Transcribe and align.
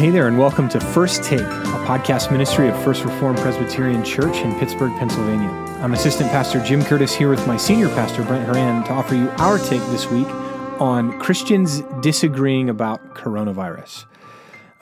hey 0.00 0.08
there, 0.08 0.28
and 0.28 0.38
welcome 0.38 0.66
to 0.66 0.80
First 0.80 1.22
Take, 1.22 1.40
a 1.42 1.84
podcast 1.84 2.32
ministry 2.32 2.70
of 2.70 2.84
First 2.84 3.04
Reformed 3.04 3.36
Presbyterian 3.36 4.02
Church 4.02 4.38
in 4.38 4.58
Pittsburgh, 4.58 4.98
Pennsylvania. 4.98 5.50
I'm 5.82 5.92
Assistant 5.92 6.30
Pastor 6.30 6.58
Jim 6.64 6.82
Curtis 6.82 7.14
here 7.14 7.28
with 7.28 7.46
my 7.46 7.58
senior 7.58 7.90
pastor, 7.90 8.22
Brent 8.22 8.46
Horan, 8.46 8.82
to 8.84 8.92
offer 8.92 9.14
you 9.14 9.28
our 9.32 9.58
take 9.58 9.82
this 9.90 10.06
week 10.06 10.26
on 10.80 11.20
Christians 11.20 11.82
disagreeing 12.00 12.70
about 12.70 13.14
coronavirus. 13.14 14.06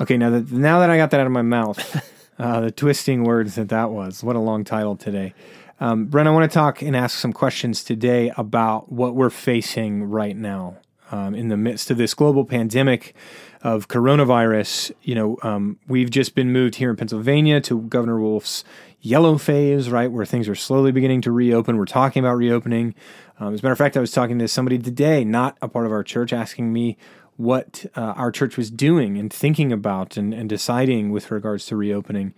Okay, 0.00 0.16
now 0.16 0.30
that, 0.30 0.52
now 0.52 0.78
that 0.78 0.88
I 0.88 0.96
got 0.96 1.10
that 1.10 1.18
out 1.18 1.26
of 1.26 1.32
my 1.32 1.42
mouth, 1.42 2.00
uh, 2.38 2.60
the 2.60 2.70
twisting 2.70 3.24
words 3.24 3.56
that 3.56 3.70
that 3.70 3.90
was, 3.90 4.22
what 4.22 4.36
a 4.36 4.40
long 4.40 4.62
title 4.62 4.94
today. 4.94 5.34
Um, 5.80 6.04
Brent, 6.04 6.28
I 6.28 6.30
want 6.30 6.48
to 6.48 6.54
talk 6.54 6.80
and 6.80 6.94
ask 6.94 7.18
some 7.18 7.32
questions 7.32 7.82
today 7.82 8.32
about 8.36 8.92
what 8.92 9.16
we're 9.16 9.30
facing 9.30 10.04
right 10.04 10.36
now 10.36 10.76
um, 11.10 11.34
in 11.34 11.48
the 11.48 11.56
midst 11.56 11.90
of 11.90 11.96
this 11.96 12.14
global 12.14 12.44
pandemic 12.44 13.16
of 13.62 13.88
coronavirus. 13.88 14.92
You 15.02 15.14
know, 15.14 15.38
um, 15.42 15.78
we've 15.86 16.10
just 16.10 16.34
been 16.34 16.52
moved 16.52 16.76
here 16.76 16.90
in 16.90 16.96
Pennsylvania 16.96 17.60
to 17.62 17.82
Governor 17.82 18.20
Wolf's 18.20 18.64
yellow 19.00 19.38
phase, 19.38 19.90
right, 19.90 20.10
where 20.10 20.26
things 20.26 20.48
are 20.48 20.54
slowly 20.54 20.92
beginning 20.92 21.20
to 21.22 21.32
reopen. 21.32 21.76
We're 21.76 21.84
talking 21.84 22.24
about 22.24 22.36
reopening. 22.36 22.94
Um, 23.38 23.54
as 23.54 23.60
a 23.60 23.62
matter 23.62 23.72
of 23.72 23.78
fact, 23.78 23.96
I 23.96 24.00
was 24.00 24.12
talking 24.12 24.38
to 24.38 24.48
somebody 24.48 24.78
today, 24.78 25.24
not 25.24 25.56
a 25.62 25.68
part 25.68 25.86
of 25.86 25.92
our 25.92 26.02
church, 26.02 26.32
asking 26.32 26.72
me 26.72 26.96
what 27.36 27.86
uh, 27.94 28.00
our 28.00 28.32
church 28.32 28.56
was 28.56 28.70
doing 28.70 29.16
and 29.16 29.32
thinking 29.32 29.72
about 29.72 30.16
and, 30.16 30.34
and 30.34 30.48
deciding 30.48 31.10
with 31.10 31.30
regards 31.30 31.66
to 31.66 31.76
reopening. 31.76 32.34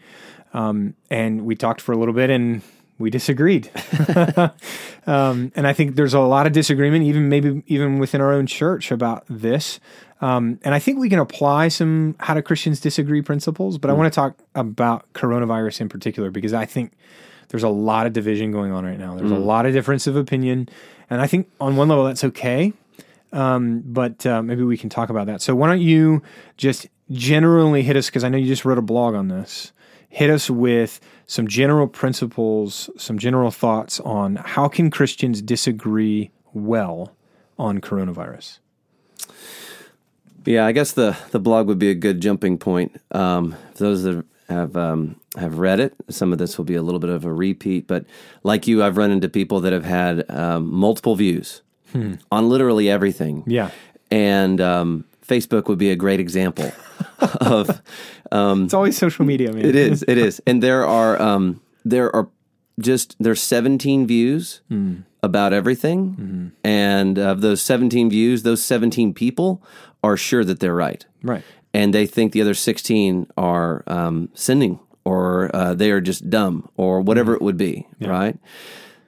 Um, 0.52 0.94
and 1.08 1.46
we 1.46 1.56
talked 1.56 1.80
for 1.80 1.92
a 1.92 1.96
little 1.96 2.12
bit 2.12 2.28
and 2.28 2.60
we 3.00 3.10
disagreed. 3.10 3.70
um, 5.06 5.50
and 5.56 5.66
I 5.66 5.72
think 5.72 5.96
there's 5.96 6.14
a 6.14 6.20
lot 6.20 6.46
of 6.46 6.52
disagreement, 6.52 7.04
even 7.04 7.28
maybe 7.28 7.62
even 7.66 7.98
within 7.98 8.20
our 8.20 8.32
own 8.32 8.46
church 8.46 8.92
about 8.92 9.24
this. 9.28 9.80
Um, 10.20 10.60
and 10.62 10.74
I 10.74 10.78
think 10.78 10.98
we 10.98 11.08
can 11.08 11.18
apply 11.18 11.68
some 11.68 12.14
how 12.20 12.34
do 12.34 12.42
Christians 12.42 12.78
disagree 12.78 13.22
principles, 13.22 13.78
but 13.78 13.90
I 13.90 13.94
want 13.94 14.12
to 14.12 14.14
talk 14.14 14.36
about 14.54 15.10
coronavirus 15.14 15.80
in 15.80 15.88
particular 15.88 16.30
because 16.30 16.52
I 16.52 16.66
think 16.66 16.92
there's 17.48 17.62
a 17.62 17.70
lot 17.70 18.06
of 18.06 18.12
division 18.12 18.52
going 18.52 18.70
on 18.70 18.84
right 18.84 18.98
now. 18.98 19.16
There's 19.16 19.30
a 19.30 19.38
lot 19.38 19.66
of 19.66 19.72
difference 19.72 20.06
of 20.06 20.14
opinion, 20.14 20.68
and 21.08 21.20
I 21.20 21.26
think 21.26 21.50
on 21.60 21.76
one 21.76 21.88
level 21.88 22.04
that's 22.04 22.22
okay. 22.22 22.72
Um, 23.32 23.82
but 23.86 24.26
uh, 24.26 24.42
maybe 24.42 24.62
we 24.62 24.76
can 24.76 24.90
talk 24.90 25.08
about 25.08 25.26
that. 25.26 25.40
So 25.40 25.54
why 25.54 25.68
don't 25.68 25.80
you 25.80 26.22
just 26.56 26.88
generally 27.10 27.82
hit 27.82 27.96
us 27.96 28.06
because 28.06 28.24
I 28.24 28.28
know 28.28 28.38
you 28.38 28.46
just 28.46 28.64
wrote 28.64 28.78
a 28.78 28.82
blog 28.82 29.14
on 29.14 29.28
this. 29.28 29.72
Hit 30.10 30.28
us 30.28 30.50
with 30.50 31.00
some 31.26 31.46
general 31.46 31.86
principles, 31.86 32.90
some 32.98 33.18
general 33.18 33.50
thoughts 33.50 34.00
on 34.00 34.36
how 34.36 34.68
can 34.68 34.90
Christians 34.90 35.40
disagree 35.40 36.30
well 36.52 37.14
on 37.58 37.80
coronavirus. 37.80 38.58
Yeah, 40.44 40.66
I 40.66 40.72
guess 40.72 40.92
the, 40.92 41.16
the 41.30 41.38
blog 41.38 41.68
would 41.68 41.78
be 41.78 41.90
a 41.90 41.94
good 41.94 42.20
jumping 42.20 42.58
point. 42.58 43.00
Um, 43.12 43.54
for 43.74 43.84
those 43.84 44.02
that 44.02 44.24
have 44.48 44.76
um, 44.76 45.20
have 45.36 45.58
read 45.58 45.78
it, 45.78 45.94
some 46.08 46.32
of 46.32 46.38
this 46.38 46.58
will 46.58 46.64
be 46.64 46.74
a 46.74 46.82
little 46.82 46.98
bit 46.98 47.10
of 47.10 47.24
a 47.24 47.32
repeat. 47.32 47.86
But 47.86 48.04
like 48.42 48.66
you, 48.66 48.82
I've 48.82 48.96
run 48.96 49.10
into 49.12 49.28
people 49.28 49.60
that 49.60 49.72
have 49.72 49.84
had 49.84 50.28
um, 50.30 50.72
multiple 50.74 51.14
views 51.14 51.62
on 52.32 52.48
literally 52.48 52.90
everything. 52.90 53.44
Yeah. 53.46 53.70
and 54.10 54.60
um, 54.60 55.04
Facebook 55.24 55.68
would 55.68 55.78
be 55.78 55.90
a 55.90 55.96
great 55.96 56.18
example 56.18 56.72
of. 57.40 57.82
It's 58.64 58.74
always 58.74 58.96
social 58.96 59.24
media, 59.24 59.52
man. 59.52 59.64
It 59.64 59.76
is, 59.76 60.04
it 60.06 60.18
is, 60.18 60.40
and 60.46 60.62
there 60.62 60.86
are 60.86 61.20
um, 61.20 61.60
there 61.84 62.14
are 62.14 62.28
just 62.80 63.16
there's 63.20 63.42
17 63.42 64.06
views 64.06 64.60
about 65.22 65.52
everything, 65.52 66.52
and 66.64 67.18
of 67.18 67.40
those 67.42 67.60
17 67.62 68.08
views, 68.10 68.42
those 68.42 68.62
17 68.64 69.12
people 69.14 69.62
are 70.02 70.16
sure 70.16 70.44
that 70.44 70.60
they're 70.60 70.74
right 70.74 71.04
Right. 71.22 71.44
and 71.74 71.92
they 71.92 72.06
think 72.06 72.32
the 72.32 72.40
other 72.40 72.54
16 72.54 73.26
are 73.36 73.84
um, 73.86 74.30
sinning 74.32 74.80
or 75.04 75.50
uh, 75.54 75.74
they 75.74 75.90
are 75.90 76.00
just 76.00 76.30
dumb 76.30 76.70
or 76.78 77.02
whatever 77.02 77.34
it 77.34 77.42
would 77.42 77.58
be, 77.58 77.86
right? 78.00 78.38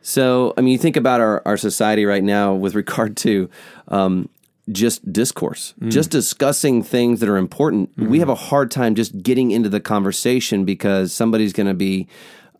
So, 0.02 0.52
I 0.58 0.60
mean, 0.60 0.72
you 0.72 0.78
think 0.78 0.96
about 0.98 1.20
our, 1.22 1.40
our 1.46 1.56
society 1.56 2.04
right 2.04 2.22
now 2.24 2.52
with 2.54 2.74
regard 2.74 3.16
to 3.18 3.48
um, 3.88 4.28
just 4.70 5.12
discourse, 5.12 5.74
just 5.88 6.10
discussing 6.10 6.82
things 6.82 7.20
that 7.20 7.28
are 7.28 7.36
important. 7.36 7.90
We 7.96 8.20
have 8.20 8.28
a 8.28 8.34
hard 8.34 8.70
time 8.70 8.94
just 8.94 9.22
getting 9.22 9.50
into 9.50 9.68
the 9.68 9.80
conversation 9.80 10.64
because 10.64 11.12
somebody's 11.12 11.52
going 11.52 11.66
to 11.68 11.74
be. 11.74 12.08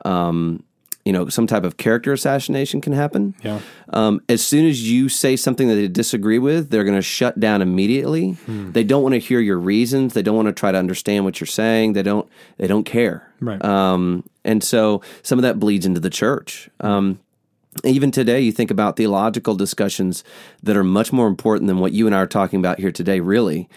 Um, 0.05 0.65
you 1.05 1.13
know, 1.13 1.29
some 1.29 1.49
type 1.49 1.65
of 1.65 1.79
character 1.79 2.13
assassination 2.13 2.81
can 2.81 2.93
happen. 2.93 3.35
Yeah. 3.43 3.59
Um, 3.89 4.21
as 4.29 4.45
soon 4.45 4.69
as 4.69 4.89
you 4.89 5.09
say 5.09 5.35
something 5.35 5.67
that 5.67 5.75
they 5.75 5.89
disagree 5.89 6.39
with, 6.39 6.71
they're 6.71 6.85
going 6.85 6.97
to 6.97 7.03
shut 7.03 7.41
down 7.41 7.61
immediately. 7.61 8.37
They 8.47 8.85
don't 8.85 9.03
want 9.03 9.15
to 9.15 9.19
hear 9.19 9.41
your 9.41 9.59
reasons. 9.59 10.15
They 10.15 10.23
don't 10.23 10.37
want 10.37 10.47
to 10.47 10.53
try 10.53 10.71
to 10.71 10.79
understand 10.79 11.25
what 11.25 11.41
you're 11.41 11.47
saying. 11.49 11.95
They 11.95 12.05
don't. 12.05 12.29
They 12.59 12.69
don't 12.69 12.85
care. 12.85 13.29
Right. 13.41 13.63
Um, 13.65 14.29
and 14.45 14.63
so 14.63 15.03
some 15.23 15.41
of 15.41 15.43
that 15.43 15.59
bleeds 15.59 15.87
into 15.87 15.99
the 15.99 16.11
church. 16.11 16.71
Um, 16.79 17.19
even 17.85 18.11
today, 18.11 18.41
you 18.41 18.53
think 18.53 18.71
about 18.71 18.97
theological 18.97 19.55
discussions 19.55 20.25
that 20.63 20.77
are 20.77 20.85
much 20.85 21.13
more 21.13 21.27
important 21.27 21.69
than 21.69 21.79
what 21.79 21.93
you 21.93 22.07
and 22.07 22.15
I 22.15 22.19
are 22.19 22.27
talking 22.27 22.59
about 22.59 22.79
here 22.79 22.93
today. 22.93 23.21
Really, 23.21 23.69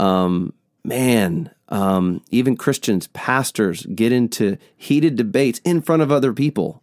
um, 0.00 0.52
man. 0.84 1.50
Um, 1.68 2.22
even 2.30 2.54
Christians, 2.54 3.06
pastors 3.14 3.86
get 3.94 4.12
into 4.12 4.58
heated 4.76 5.16
debates 5.16 5.58
in 5.64 5.80
front 5.80 6.02
of 6.02 6.12
other 6.12 6.34
people 6.34 6.82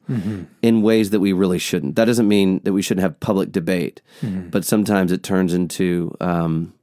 in 0.64 0.82
ways 0.82 1.12
that 1.12 1.20
we 1.20 1.32
really 1.32 1.60
shouldn't. 1.60 1.96
That 1.96 2.06
doesn't 2.06 2.28
mean 2.28 2.60
that 2.64 2.74
we 2.74 2.82
shouldn't 2.82 3.04
have 3.04 3.20
public 3.20 3.52
debate, 3.52 4.02
but 4.24 4.66
sometimes 4.66 5.12
it 5.12 5.22
turns 5.22 5.54
into 5.54 6.18
um, 6.20 6.74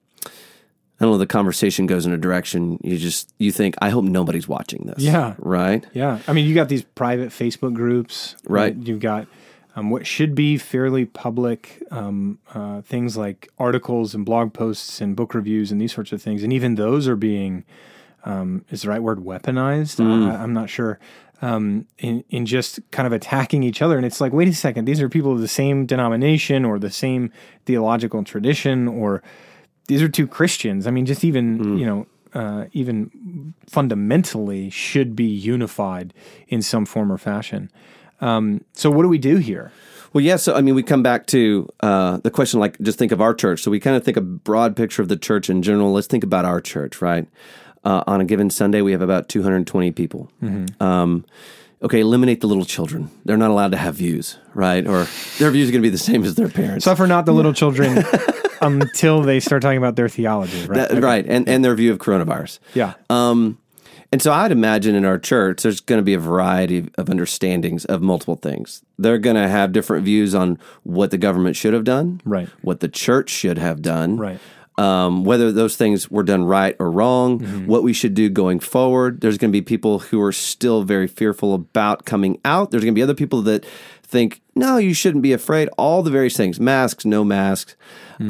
I 1.01 1.05
don't 1.05 1.13
know. 1.13 1.19
The 1.19 1.27
conversation 1.27 1.87
goes 1.87 2.07
in 2.07 2.13
a 2.13 2.17
direction 2.17 2.79
you 2.83 2.97
just 2.97 3.33
you 3.39 3.51
think. 3.51 3.75
I 3.83 3.91
hope 3.91 4.05
nobody's 4.05 4.47
watching 4.47 4.87
this. 4.87 5.03
Yeah. 5.03 5.35
Right. 5.39 5.85
Yeah, 5.93 6.21
I 6.29 6.33
mean, 6.33 6.47
you 6.47 6.55
got 6.55 6.69
these 6.69 6.85
private 6.85 7.31
Facebook 7.31 7.75
groups, 7.75 8.37
Right. 8.49 8.75
You've 8.77 9.01
got 9.01 9.27
um, 9.77 9.91
what 9.91 10.07
should 10.07 10.35
be 10.35 10.57
fairly 10.57 11.05
public 11.05 11.83
um, 11.91 12.39
uh, 12.55 12.81
things 12.81 13.17
like 13.17 13.49
articles 13.59 14.15
and 14.15 14.25
blog 14.25 14.53
posts 14.55 15.01
and 15.03 15.15
book 15.15 15.35
reviews 15.35 15.71
and 15.71 15.81
these 15.81 15.93
sorts 15.93 16.13
of 16.13 16.23
things, 16.23 16.43
and 16.43 16.53
even 16.53 16.75
those 16.75 17.07
are 17.07 17.17
being 17.17 17.65
um, 18.25 18.65
is 18.71 18.83
the 18.83 18.89
right 18.89 19.03
word 19.03 19.19
weaponized? 19.21 20.01
I, 20.31 20.43
I'm 20.43 20.53
not 20.53 20.69
sure. 20.69 20.99
Um, 21.43 21.87
in 21.99 22.25
in 22.31 22.47
just 22.47 22.81
kind 22.91 23.07
of 23.07 23.13
attacking 23.13 23.63
each 23.63 23.83
other, 23.83 23.97
and 23.99 24.07
it's 24.07 24.21
like, 24.23 24.33
wait 24.33 24.49
a 24.49 24.55
second, 24.55 24.87
these 24.87 25.03
are 25.03 25.09
people 25.09 25.33
of 25.33 25.41
the 25.41 25.49
same 25.49 25.85
denomination 25.85 26.65
or 26.65 26.79
the 26.79 26.91
same 26.91 27.31
theological 27.67 28.25
tradition, 28.25 28.89
or 28.89 29.23
these 29.87 30.03
are 30.03 30.09
two 30.09 30.27
Christians. 30.27 30.87
I 30.87 30.91
mean, 30.91 31.05
just 31.05 31.23
even 31.23 31.77
you 31.79 31.85
know, 31.85 32.07
uh, 32.33 32.65
even 32.73 33.55
fundamentally 33.69 34.71
should 34.71 35.15
be 35.15 35.27
unified 35.27 36.15
in 36.49 36.63
some 36.63 36.87
form 36.87 37.13
or 37.13 37.19
fashion. 37.19 37.71
Um, 38.21 38.63
so, 38.73 38.91
what 38.91 39.03
do 39.03 39.09
we 39.09 39.19
do 39.19 39.37
here? 39.37 39.73
Well, 40.13 40.25
yeah. 40.25 40.37
So, 40.37 40.55
I 40.55 40.61
mean, 40.63 40.75
we 40.75 40.83
come 40.83 41.03
back 41.03 41.27
to 41.29 41.69
uh, 41.81 42.19
the 42.19 42.31
question 42.31 42.59
like, 42.61 42.79
just 42.81 42.99
think 42.99 43.13
of 43.13 43.21
our 43.21 43.35
church. 43.35 43.61
So, 43.63 43.71
we 43.71 43.81
kind 43.81 43.97
of 43.97 44.05
think 44.05 44.17
a 44.17 44.21
broad 44.23 44.75
picture 44.77 45.03
of 45.03 45.09
the 45.09 45.17
church 45.17 45.51
in 45.51 45.63
general. 45.63 45.93
Let's 45.93 46.07
think 46.07 46.25
about 46.25 46.45
our 46.45 46.61
church, 46.61 47.03
right? 47.03 47.29
Uh, 47.85 48.03
on 48.07 48.21
a 48.21 48.25
given 48.25 48.51
Sunday, 48.51 48.81
we 48.81 48.93
have 48.93 49.03
about 49.03 49.29
220 49.29 49.93
people. 49.93 50.31
Um, 50.81 51.25
okay, 51.83 52.01
eliminate 52.01 52.41
the 52.41 52.47
little 52.49 52.65
children. 52.65 53.11
They're 53.25 53.37
not 53.37 53.51
allowed 53.51 53.71
to 53.73 53.77
have 53.77 53.95
views, 53.97 54.39
right? 54.55 54.85
Or 54.87 55.07
their 55.39 55.51
views 55.53 55.69
are 55.69 55.73
going 55.73 55.83
to 55.83 55.87
be 55.87 55.91
the 55.91 55.99
same 55.99 56.25
as 56.25 56.35
their 56.35 56.49
parents. 56.49 56.85
Suffer 56.85 57.07
not 57.07 57.27
the 57.27 57.33
little 57.33 57.53
children 57.63 58.03
until 58.61 59.23
they 59.23 59.39
start 59.41 59.63
talking 59.63 59.79
about 59.79 59.95
their 59.97 60.09
theology, 60.09 60.67
right? 60.67 60.89
That- 60.89 61.03
Right. 61.03 61.25
And, 61.29 61.49
and 61.49 61.65
their 61.65 61.75
view 61.75 61.93
of 61.93 61.99
coronavirus. 61.99 62.59
Yeah. 62.75 62.95
Um, 63.11 63.59
and 64.13 64.23
so 64.23 64.33
I'd 64.33 64.53
imagine 64.53 64.95
in 64.95 65.05
our 65.05 65.19
church, 65.19 65.63
there's 65.63 65.81
going 65.81 65.99
to 65.99 66.05
be 66.05 66.15
a 66.15 66.19
variety 66.19 66.89
of 66.97 67.11
understandings 67.11 67.85
of 67.85 68.03
multiple 68.03 68.37
things. 68.37 68.83
They're 68.99 69.19
going 69.19 69.37
to 69.37 69.49
have 69.49 69.73
different 69.73 70.05
views 70.05 70.35
on 70.35 70.59
what 70.85 71.11
the 71.11 71.19
government 71.19 71.57
should 71.57 71.75
have 71.75 71.85
done, 71.85 72.21
Right. 72.25 72.49
What 72.63 72.81
the 72.81 72.89
church 72.89 73.31
should 73.31 73.59
have 73.59 73.83
done, 73.83 74.17
Right. 74.17 74.41
Um, 74.79 75.25
whether 75.25 75.51
those 75.53 75.75
things 75.75 76.11
were 76.11 76.23
done 76.23 76.45
right 76.45 76.77
or 76.79 76.91
wrong, 76.91 77.41
what 77.67 77.83
we 77.83 77.95
should 77.95 78.13
do 78.13 78.29
going 78.29 78.61
forward. 78.61 79.23
There's 79.23 79.39
going 79.39 79.51
to 79.51 79.57
be 79.59 79.63
people 79.63 80.01
who 80.01 80.21
are 80.21 80.33
still 80.33 80.83
very 80.83 81.07
fearful 81.07 81.55
about 81.55 82.05
coming 82.05 82.39
out. 82.45 82.71
There's 82.71 82.85
going 82.85 82.93
to 82.95 82.99
be 82.99 83.03
other 83.03 83.15
people 83.15 83.41
that 83.43 83.65
think, 84.03 84.43
no, 84.55 84.77
you 84.77 84.93
shouldn't 84.93 85.23
be 85.23 85.33
afraid. 85.33 85.71
All 85.79 86.03
the 86.03 86.11
various 86.11 86.37
things, 86.37 86.61
masks, 86.61 87.07
no 87.07 87.25
masks, 87.25 87.75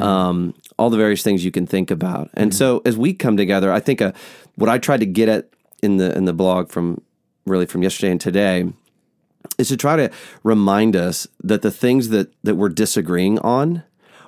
um, 0.01 0.53
all 0.77 0.89
the 0.89 0.95
various 0.95 1.21
things 1.21 1.43
you 1.43 1.51
can 1.51 1.67
think 1.67 1.91
about. 1.91 2.29
And 2.33 2.55
so 2.55 2.81
as 2.85 2.97
we 2.97 3.13
come 3.13 3.35
together, 3.35 3.69
I 3.69 3.81
think 3.81 4.01
uh, 4.01 4.13
what 4.55 4.69
I 4.69 4.77
tried 4.77 5.01
to 5.01 5.05
get 5.05 5.27
at 5.27 5.49
in 5.83 5.97
the 5.97 6.15
in 6.17 6.25
the 6.25 6.33
blog 6.33 6.69
from 6.69 7.01
really 7.45 7.65
from 7.65 7.83
yesterday 7.83 8.11
and 8.11 8.21
today 8.21 8.71
is 9.57 9.69
to 9.69 9.77
try 9.77 9.95
to 9.95 10.09
remind 10.43 10.95
us 10.95 11.27
that 11.43 11.61
the 11.61 11.71
things 11.71 12.09
that 12.09 12.31
that 12.43 12.55
we're 12.55 12.69
disagreeing 12.69 13.39
on 13.39 13.83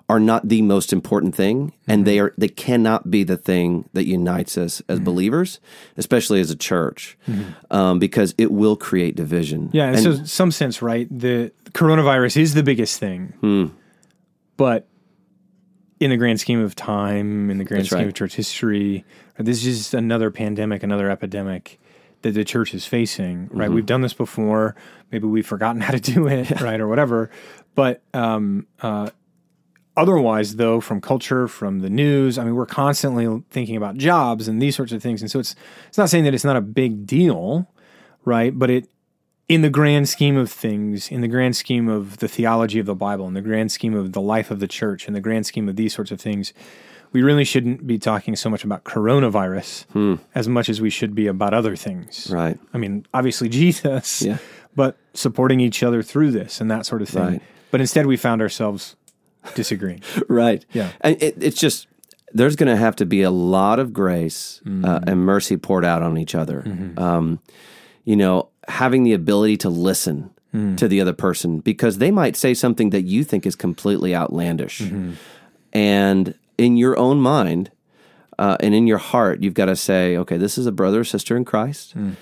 are 0.07 0.19
not 0.19 0.47
the 0.49 0.61
most 0.63 0.91
important 0.91 1.35
thing 1.35 1.71
and 1.87 2.03
they 2.05 2.17
are 2.19 2.33
they 2.35 2.47
cannot 2.47 3.11
be 3.11 3.23
the 3.23 3.37
thing 3.37 3.87
that 3.93 4.07
unites 4.07 4.57
us 4.57 4.81
as 4.89 4.99
believers 4.99 5.59
especially 5.97 6.39
as 6.41 6.49
a 6.49 6.55
church 6.55 7.15
um, 7.69 7.99
because 7.99 8.33
it 8.39 8.51
will 8.51 8.75
create 8.75 9.15
division 9.15 9.69
Yeah, 9.71 9.89
and, 9.89 9.99
so 9.99 10.23
some 10.23 10.51
sense, 10.51 10.81
right? 10.81 11.07
The 11.11 11.51
coronavirus 11.73 12.37
is 12.41 12.53
the 12.55 12.63
biggest 12.63 12.99
thing, 12.99 13.33
Hmm. 13.41 13.65
but 14.57 14.87
in 15.99 16.09
the 16.09 16.17
grand 16.17 16.39
scheme 16.39 16.61
of 16.61 16.75
time, 16.75 17.49
in 17.49 17.57
the 17.57 17.63
grand 17.63 17.81
That's 17.81 17.89
scheme 17.89 17.99
right. 17.99 18.07
of 18.07 18.13
church 18.13 18.35
history, 18.35 19.03
this 19.37 19.65
is 19.65 19.77
just 19.77 19.93
another 19.93 20.31
pandemic, 20.31 20.83
another 20.83 21.09
epidemic 21.09 21.79
that 22.21 22.31
the 22.31 22.45
church 22.45 22.73
is 22.73 22.85
facing. 22.85 23.49
Right? 23.51 23.65
Mm-hmm. 23.65 23.75
We've 23.75 23.85
done 23.85 24.01
this 24.01 24.13
before. 24.13 24.75
Maybe 25.11 25.27
we've 25.27 25.45
forgotten 25.45 25.81
how 25.81 25.91
to 25.91 25.99
do 25.99 26.27
it, 26.27 26.61
right, 26.61 26.79
or 26.79 26.87
whatever. 26.87 27.29
But 27.75 28.01
um, 28.13 28.67
uh, 28.81 29.09
otherwise, 29.97 30.55
though, 30.55 30.79
from 30.79 31.01
culture, 31.01 31.47
from 31.47 31.79
the 31.79 31.89
news, 31.89 32.37
I 32.37 32.43
mean, 32.43 32.55
we're 32.55 32.65
constantly 32.65 33.43
thinking 33.49 33.75
about 33.75 33.97
jobs 33.97 34.47
and 34.47 34.61
these 34.61 34.75
sorts 34.75 34.91
of 34.91 35.01
things, 35.01 35.21
and 35.21 35.29
so 35.29 35.39
it's 35.39 35.55
it's 35.87 35.97
not 35.97 36.09
saying 36.09 36.23
that 36.25 36.33
it's 36.33 36.45
not 36.45 36.55
a 36.55 36.61
big 36.61 37.05
deal, 37.05 37.71
right? 38.25 38.57
But 38.57 38.69
it 38.69 38.89
in 39.49 39.61
the 39.63 39.69
grand 39.69 40.07
scheme 40.07 40.37
of 40.37 40.49
things, 40.51 41.09
in 41.11 41.21
the 41.21 41.27
grand 41.27 41.55
scheme 41.57 41.89
of 41.89 42.17
the 42.19 42.27
theology 42.27 42.79
of 42.79 42.85
the 42.85 42.95
Bible, 42.95 43.27
in 43.27 43.33
the 43.33 43.41
grand 43.41 43.71
scheme 43.71 43.95
of 43.95 44.13
the 44.13 44.21
life 44.21 44.51
of 44.51 44.59
the 44.59 44.67
church, 44.67 45.07
in 45.07 45.13
the 45.13 45.19
grand 45.21 45.45
scheme 45.47 45.67
of 45.67 45.75
these 45.75 45.93
sorts 45.93 46.11
of 46.11 46.21
things, 46.21 46.53
we 47.11 47.23
really 47.23 47.43
shouldn't 47.43 47.87
be 47.87 47.97
talking 47.97 48.35
so 48.35 48.49
much 48.51 48.63
about 48.63 48.83
coronavirus 48.83 50.19
as 50.35 50.47
much 50.47 50.69
as 50.69 50.79
we 50.79 50.91
should 50.91 51.15
be 51.15 51.25
about 51.27 51.53
other 51.55 51.75
things. 51.75 52.27
Hmm. 52.27 52.33
Right. 52.35 52.59
I 52.73 52.77
mean, 52.77 53.05
obviously 53.13 53.49
Jesus, 53.49 54.21
Yeah. 54.21 54.37
but 54.75 54.97
supporting 55.15 55.59
each 55.59 55.81
other 55.81 56.03
through 56.03 56.31
this 56.31 56.61
and 56.61 56.69
that 56.69 56.85
sort 56.85 57.01
of 57.01 57.09
thing. 57.09 57.23
Right. 57.23 57.41
But 57.71 57.81
instead, 57.81 58.05
we 58.05 58.17
found 58.17 58.41
ourselves 58.41 58.95
disagreeing. 59.55 60.01
Right. 60.29 60.63
Yeah. 60.71 60.91
And 61.01 61.21
it, 61.21 61.41
it's 61.41 61.59
just 61.59 61.87
there's 62.33 62.55
going 62.55 62.69
to 62.69 62.75
have 62.75 62.95
to 62.97 63.05
be 63.07 63.23
a 63.23 63.31
lot 63.31 63.79
of 63.79 63.91
grace 63.93 64.61
uh, 64.63 64.69
Mm-hmm. 64.69 65.09
and 65.09 65.25
mercy 65.25 65.57
poured 65.57 65.83
out 65.85 66.03
on 66.03 66.17
each 66.19 66.35
other. 66.35 66.63
Um, 66.97 67.39
you 68.05 68.15
know, 68.15 68.49
having 68.69 69.04
the 69.04 69.13
ability 69.13 69.57
to 69.57 69.69
listen 69.69 70.30
Mm. 70.51 70.77
to 70.77 70.88
the 70.88 71.00
other 71.00 71.13
person 71.13 71.60
because 71.60 72.00
they 72.00 72.10
might 72.10 72.36
say 72.36 72.56
something 72.56 72.89
that 72.89 73.04
you 73.04 73.24
think 73.24 73.45
is 73.45 73.56
completely 73.56 74.16
outlandish, 74.16 74.81
Mm-hmm. 74.81 75.12
and 75.74 76.33
in 76.57 76.75
your 76.75 76.98
own 76.98 77.19
mind 77.21 77.69
uh, 78.39 78.57
and 78.60 78.74
in 78.74 78.88
your 78.88 78.98
heart, 78.98 79.44
you've 79.44 79.54
got 79.54 79.66
to 79.66 79.75
say, 79.75 80.18
okay, 80.18 80.38
this 80.38 80.57
is 80.57 80.66
a 80.66 80.71
brother 80.71 81.01
or 81.01 81.04
sister 81.04 81.38
in 81.38 81.45
Christ. 81.45 81.95
Mm. 81.95 82.16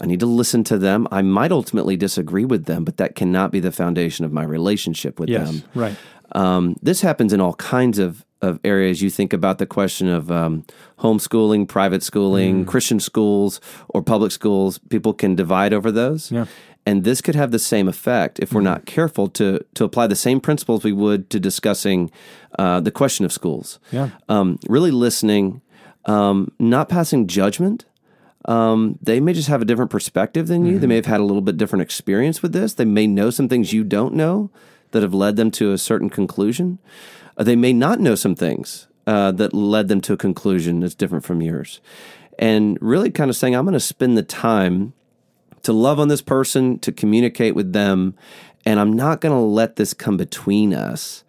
I 0.00 0.06
need 0.06 0.20
to 0.20 0.26
listen 0.26 0.62
to 0.64 0.76
them. 0.78 1.06
I 1.10 1.22
might 1.22 1.52
ultimately 1.52 1.96
disagree 1.96 2.44
with 2.44 2.64
them, 2.66 2.84
but 2.84 2.96
that 2.98 3.14
cannot 3.14 3.50
be 3.50 3.60
the 3.60 3.72
foundation 3.72 4.24
of 4.26 4.32
my 4.32 4.42
relationship 4.44 5.18
with 5.20 5.28
yes. 5.30 5.48
them. 5.50 5.62
Right. 5.74 5.96
Um, 6.32 6.76
this 6.82 7.00
happens 7.00 7.32
in 7.32 7.40
all 7.40 7.54
kinds 7.54 7.98
of, 7.98 8.24
of 8.42 8.58
areas. 8.64 9.02
You 9.02 9.10
think 9.10 9.32
about 9.32 9.58
the 9.58 9.66
question 9.66 10.08
of 10.08 10.30
um, 10.30 10.64
homeschooling, 10.98 11.68
private 11.68 12.02
schooling, 12.02 12.64
Christian 12.64 13.00
schools, 13.00 13.60
or 13.88 14.02
public 14.02 14.32
schools. 14.32 14.78
People 14.88 15.12
can 15.12 15.34
divide 15.34 15.72
over 15.72 15.92
those. 15.92 16.32
Yeah. 16.32 16.46
And 16.86 17.04
this 17.04 17.20
could 17.20 17.34
have 17.34 17.50
the 17.50 17.58
same 17.58 17.88
effect 17.88 18.38
if 18.40 18.52
we're 18.52 18.62
not 18.62 18.86
careful 18.86 19.28
to, 19.30 19.64
to 19.74 19.84
apply 19.84 20.06
the 20.06 20.16
same 20.16 20.40
principles 20.40 20.82
we 20.82 20.92
would 20.92 21.28
to 21.30 21.38
discussing 21.38 22.10
uh, 22.58 22.80
the 22.80 22.90
question 22.90 23.24
of 23.26 23.32
schools. 23.32 23.78
Yeah. 23.92 24.10
Um, 24.28 24.58
really 24.66 24.90
listening, 24.90 25.60
um, 26.06 26.52
not 26.58 26.88
passing 26.88 27.26
judgment. 27.26 27.84
Um, 28.46 28.98
they 29.02 29.20
may 29.20 29.34
just 29.34 29.48
have 29.48 29.60
a 29.60 29.66
different 29.66 29.90
perspective 29.90 30.46
than 30.46 30.64
you. 30.64 30.78
They 30.78 30.86
may 30.86 30.96
have 30.96 31.04
had 31.04 31.20
a 31.20 31.24
little 31.24 31.42
bit 31.42 31.58
different 31.58 31.82
experience 31.82 32.42
with 32.42 32.52
this. 32.52 32.72
They 32.72 32.86
may 32.86 33.06
know 33.06 33.28
some 33.28 33.48
things 33.48 33.74
you 33.74 33.84
don't 33.84 34.14
know 34.14 34.50
that 34.92 35.02
have 35.02 35.12
led 35.12 35.36
them 35.36 35.50
to 35.52 35.72
a 35.72 35.78
certain 35.78 36.08
conclusion. 36.08 36.78
Uh, 37.40 37.42
they 37.42 37.56
may 37.56 37.72
not 37.72 37.98
know 38.00 38.14
some 38.14 38.34
things 38.34 38.86
uh, 39.06 39.32
that 39.32 39.54
led 39.54 39.88
them 39.88 40.02
to 40.02 40.12
a 40.12 40.16
conclusion 40.16 40.80
that's 40.80 40.94
different 40.94 41.24
from 41.24 41.40
yours. 41.40 41.80
And 42.38 42.76
really 42.82 43.10
kind 43.10 43.30
of 43.30 43.36
saying, 43.36 43.56
I'm 43.56 43.64
going 43.64 43.72
to 43.72 43.80
spend 43.80 44.18
the 44.18 44.22
time 44.22 44.92
to 45.62 45.72
love 45.72 45.98
on 45.98 46.08
this 46.08 46.20
person, 46.20 46.78
to 46.80 46.92
communicate 46.92 47.54
with 47.54 47.72
them, 47.72 48.14
and 48.66 48.78
I'm 48.78 48.92
not 48.92 49.22
going 49.22 49.32
to 49.32 49.40
let 49.40 49.76
this 49.76 49.94
come 49.94 50.18
between 50.18 50.74
us. 50.74 51.24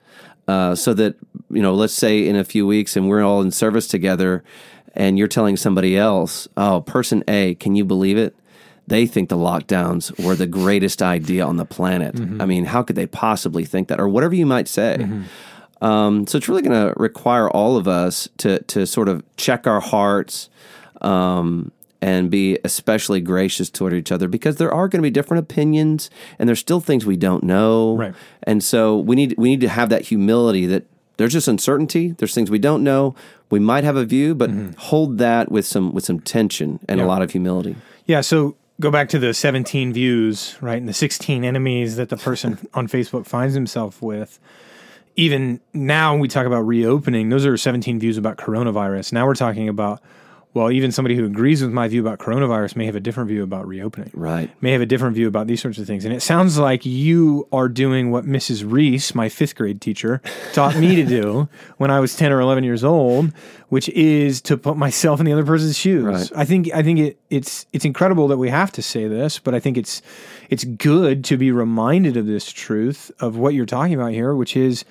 Uh, 0.49 0.75
so 0.75 0.93
that 0.93 1.15
you 1.49 1.61
know, 1.61 1.73
let's 1.73 1.93
say 1.93 2.27
in 2.27 2.35
a 2.35 2.43
few 2.43 2.67
weeks, 2.67 2.97
and 2.97 3.07
we're 3.07 3.23
all 3.23 3.41
in 3.41 3.51
service 3.51 3.87
together, 3.87 4.43
and 4.93 5.17
you're 5.17 5.29
telling 5.29 5.55
somebody 5.55 5.95
else, 5.95 6.47
"Oh, 6.57 6.81
person 6.81 7.23
A, 7.29 7.55
can 7.55 7.75
you 7.75 7.85
believe 7.85 8.17
it? 8.17 8.35
They 8.87 9.05
think 9.05 9.29
the 9.29 9.37
lockdowns 9.37 10.21
were 10.21 10.35
the 10.35 10.47
greatest 10.47 11.01
idea 11.01 11.45
on 11.45 11.55
the 11.55 11.65
planet. 11.65 12.15
I 12.41 12.45
mean, 12.45 12.65
how 12.65 12.83
could 12.83 12.97
they 12.97 13.05
possibly 13.05 13.63
think 13.63 13.87
that?" 13.87 14.01
Or 14.01 14.09
whatever 14.09 14.35
you 14.35 14.45
might 14.45 14.67
say. 14.67 15.07
Um, 15.81 16.27
so 16.27 16.37
it's 16.37 16.47
really 16.47 16.61
going 16.61 16.87
to 16.87 16.93
require 16.97 17.49
all 17.49 17.77
of 17.77 17.87
us 17.87 18.29
to 18.37 18.59
to 18.63 18.85
sort 18.85 19.09
of 19.09 19.23
check 19.37 19.65
our 19.67 19.79
hearts 19.81 20.49
um, 21.01 21.71
and 22.01 22.29
be 22.29 22.57
especially 22.63 23.21
gracious 23.21 23.69
toward 23.69 23.93
each 23.93 24.11
other 24.11 24.27
because 24.27 24.57
there 24.57 24.71
are 24.73 24.87
going 24.87 24.99
to 24.99 25.03
be 25.05 25.09
different 25.11 25.43
opinions 25.43 26.09
and 26.39 26.47
there's 26.47 26.59
still 26.59 26.79
things 26.79 27.05
we 27.05 27.17
don't 27.17 27.43
know. 27.43 27.95
Right. 27.97 28.13
And 28.43 28.63
so 28.63 28.97
we 28.97 29.15
need 29.15 29.35
we 29.37 29.49
need 29.49 29.61
to 29.61 29.69
have 29.69 29.89
that 29.89 30.03
humility 30.03 30.65
that 30.67 30.85
there's 31.17 31.33
just 31.33 31.47
uncertainty. 31.47 32.11
There's 32.17 32.33
things 32.33 32.49
we 32.49 32.59
don't 32.59 32.83
know. 32.83 33.15
We 33.49 33.59
might 33.59 33.83
have 33.83 33.95
a 33.97 34.05
view, 34.05 34.33
but 34.33 34.49
hold 34.77 35.17
that 35.17 35.51
with 35.51 35.65
some 35.65 35.93
with 35.93 36.03
some 36.05 36.19
tension 36.19 36.79
and 36.87 36.99
Yeah. 36.99 37.05
a 37.05 37.07
lot 37.07 37.21
of 37.21 37.31
humility. 37.31 37.75
Yeah, 38.05 38.21
so 38.21 38.55
go 38.79 38.89
back 38.89 39.09
to 39.09 39.19
the 39.19 39.33
17 39.33 39.93
views, 39.93 40.57
right, 40.61 40.77
and 40.77 40.89
the 40.89 40.93
16 40.93 41.43
enemies 41.43 41.95
that 41.97 42.09
the 42.09 42.17
person 42.17 42.57
on 42.73 42.87
Facebook 42.87 43.25
finds 43.27 43.53
himself 43.53 44.01
with. 44.01 44.39
Even 45.15 45.59
now, 45.73 46.15
we 46.15 46.27
talk 46.27 46.45
about 46.45 46.61
reopening. 46.61 47.29
Those 47.29 47.45
are 47.45 47.57
17 47.57 47.99
views 47.99 48.17
about 48.17 48.37
coronavirus. 48.37 49.13
Now 49.13 49.25
we're 49.25 49.35
talking 49.35 49.67
about, 49.67 50.01
well, 50.53 50.71
even 50.71 50.91
somebody 50.91 51.15
who 51.15 51.25
agrees 51.25 51.61
with 51.61 51.71
my 51.71 51.87
view 51.87 52.01
about 52.01 52.19
coronavirus 52.19 52.75
may 52.75 52.85
have 52.85 52.95
a 52.95 52.99
different 52.99 53.29
view 53.29 53.43
about 53.43 53.67
reopening. 53.67 54.11
Right. 54.13 54.49
May 54.61 54.71
have 54.71 54.81
a 54.81 54.85
different 54.85 55.15
view 55.15 55.27
about 55.27 55.47
these 55.47 55.61
sorts 55.61 55.77
of 55.77 55.87
things. 55.87 56.03
And 56.03 56.13
it 56.13 56.21
sounds 56.21 56.57
like 56.57 56.85
you 56.85 57.47
are 57.51 57.69
doing 57.69 58.11
what 58.11 58.25
Mrs. 58.25 58.69
Reese, 58.69 59.15
my 59.15 59.29
fifth 59.29 59.55
grade 59.55 59.79
teacher, 59.79 60.21
taught 60.53 60.75
me 60.77 60.95
to 60.95 61.05
do 61.05 61.49
when 61.77 61.91
I 61.91 61.99
was 61.99 62.15
10 62.15 62.31
or 62.31 62.41
11 62.41 62.63
years 62.63 62.83
old, 62.83 63.31
which 63.69 63.87
is 63.89 64.41
to 64.41 64.57
put 64.57 64.75
myself 64.75 65.19
in 65.19 65.25
the 65.25 65.33
other 65.33 65.45
person's 65.45 65.77
shoes. 65.77 66.03
Right. 66.03 66.31
I 66.35 66.45
think 66.45 66.73
I 66.73 66.83
think 66.83 66.99
it, 66.99 67.19
it's 67.29 67.65
it's 67.71 67.85
incredible 67.85 68.27
that 68.27 68.37
we 68.37 68.49
have 68.49 68.71
to 68.73 68.81
say 68.81 69.07
this, 69.07 69.39
but 69.39 69.55
I 69.55 69.59
think 69.61 69.77
it's 69.77 70.01
it's 70.51 70.63
good 70.65 71.23
to 71.23 71.37
be 71.37 71.51
reminded 71.51 72.15
of 72.17 72.27
this 72.27 72.51
truth 72.51 73.09
of 73.19 73.37
what 73.37 73.53
you're 73.55 73.65
talking 73.65 73.95
about 73.95 74.11
here, 74.11 74.35
which 74.35 74.55
is 74.55 74.85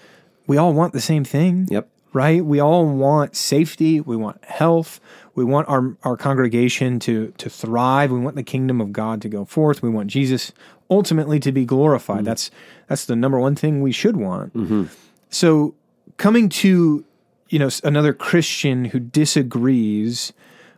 we 0.48 0.56
all 0.56 0.72
want 0.72 0.92
the 0.92 1.00
same 1.00 1.22
thing 1.22 1.68
Yep. 1.70 1.88
right? 2.12 2.44
We 2.44 2.58
all 2.58 2.86
want 2.86 3.36
safety, 3.36 4.00
we 4.00 4.16
want 4.16 4.42
health, 4.44 4.98
we 5.36 5.44
want 5.44 5.68
our, 5.68 5.96
our 6.02 6.16
congregation 6.16 6.98
to 7.00 7.32
to 7.38 7.48
thrive, 7.48 8.10
we 8.10 8.18
want 8.18 8.34
the 8.36 8.42
kingdom 8.42 8.80
of 8.80 8.92
God 8.92 9.20
to 9.22 9.28
go 9.28 9.44
forth, 9.44 9.82
we 9.82 9.90
want 9.90 10.08
Jesus 10.10 10.52
ultimately 10.90 11.38
to 11.38 11.52
be 11.52 11.64
glorified. 11.64 12.16
Mm-hmm. 12.18 12.24
That's 12.24 12.50
that's 12.88 13.04
the 13.04 13.14
number 13.14 13.38
one 13.38 13.54
thing 13.54 13.80
we 13.82 13.92
should 13.92 14.16
want. 14.16 14.52
Mm-hmm. 14.54 14.84
So 15.28 15.74
coming 16.16 16.48
to 16.48 17.04
you 17.48 17.58
know 17.58 17.68
another 17.84 18.12
Christian 18.14 18.86
who 18.86 18.98
disagrees 18.98 20.32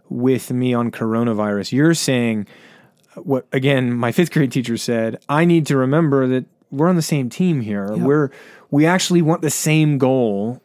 with 0.09 0.51
me 0.51 0.75
on 0.75 0.91
coronavirus, 0.91 1.73
you're 1.73 1.95
saying 1.95 2.47
what 3.17 3.47
again 3.53 3.93
my 3.93 4.11
fifth 4.11 4.33
grade 4.33 4.51
teacher 4.51 4.77
said 4.77 5.23
i 5.29 5.45
need 5.45 5.67
to 5.67 5.77
remember 5.77 6.27
that 6.27 6.45
we're 6.73 6.89
on 6.89 6.97
the 6.97 7.03
same 7.03 7.29
team 7.29 7.61
here. 7.61 7.95
We're 7.95 8.31
we 8.71 8.87
actually 8.87 9.23
want 9.23 9.43
the 9.43 9.51
same 9.51 9.99
goal 9.99 10.61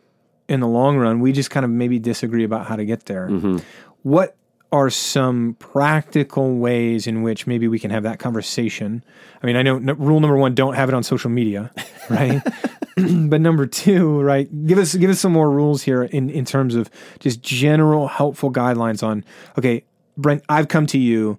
in 0.48 0.62
the 0.62 0.68
long 0.68 0.98
run. 0.98 1.20
We 1.20 1.34
just 1.34 1.52
kind 1.52 1.66
of 1.66 1.70
maybe 1.70 2.00
disagree 2.00 2.46
about 2.46 2.66
how 2.66 2.78
to 2.78 2.86
get 2.86 3.06
there. 3.06 3.28
Mm-hmm. 3.28 3.58
What 4.04 4.36
are 4.72 4.90
some 4.90 5.56
practical 5.60 6.56
ways 6.56 7.08
in 7.08 7.22
which 7.22 7.46
maybe 7.46 7.68
we 7.68 7.78
can 7.78 7.92
have 7.92 8.04
that 8.04 8.20
conversation? 8.20 9.04
I 9.44 9.46
mean 9.46 9.56
i 9.56 9.62
know 9.62 9.76
n- 9.76 9.98
rule 9.98 10.20
number 10.20 10.38
one 10.38 10.56
don't 10.56 10.74
have 10.74 10.90
it 10.90 10.96
on 10.96 11.04
social 11.04 11.30
media 11.30 11.72
right? 12.10 12.42
But 12.98 13.42
number 13.42 13.68
two 13.68 14.20
right 14.22 14.50
give 14.66 14.80
us 14.80 14.96
give 14.96 15.12
us 15.12 15.20
some 15.20 15.32
more 15.32 15.52
rules 15.52 15.84
here 15.84 16.02
in 16.02 16.32
in 16.32 16.46
terms 16.46 16.74
of 16.74 16.90
just 17.20 17.44
general 17.44 18.08
helpful 18.08 18.52
guidelines 18.52 19.04
on 19.04 19.24
okay 19.56 19.84
brent 20.18 20.44
i've 20.50 20.68
come 20.68 20.88
to 20.88 20.98
you 20.98 21.38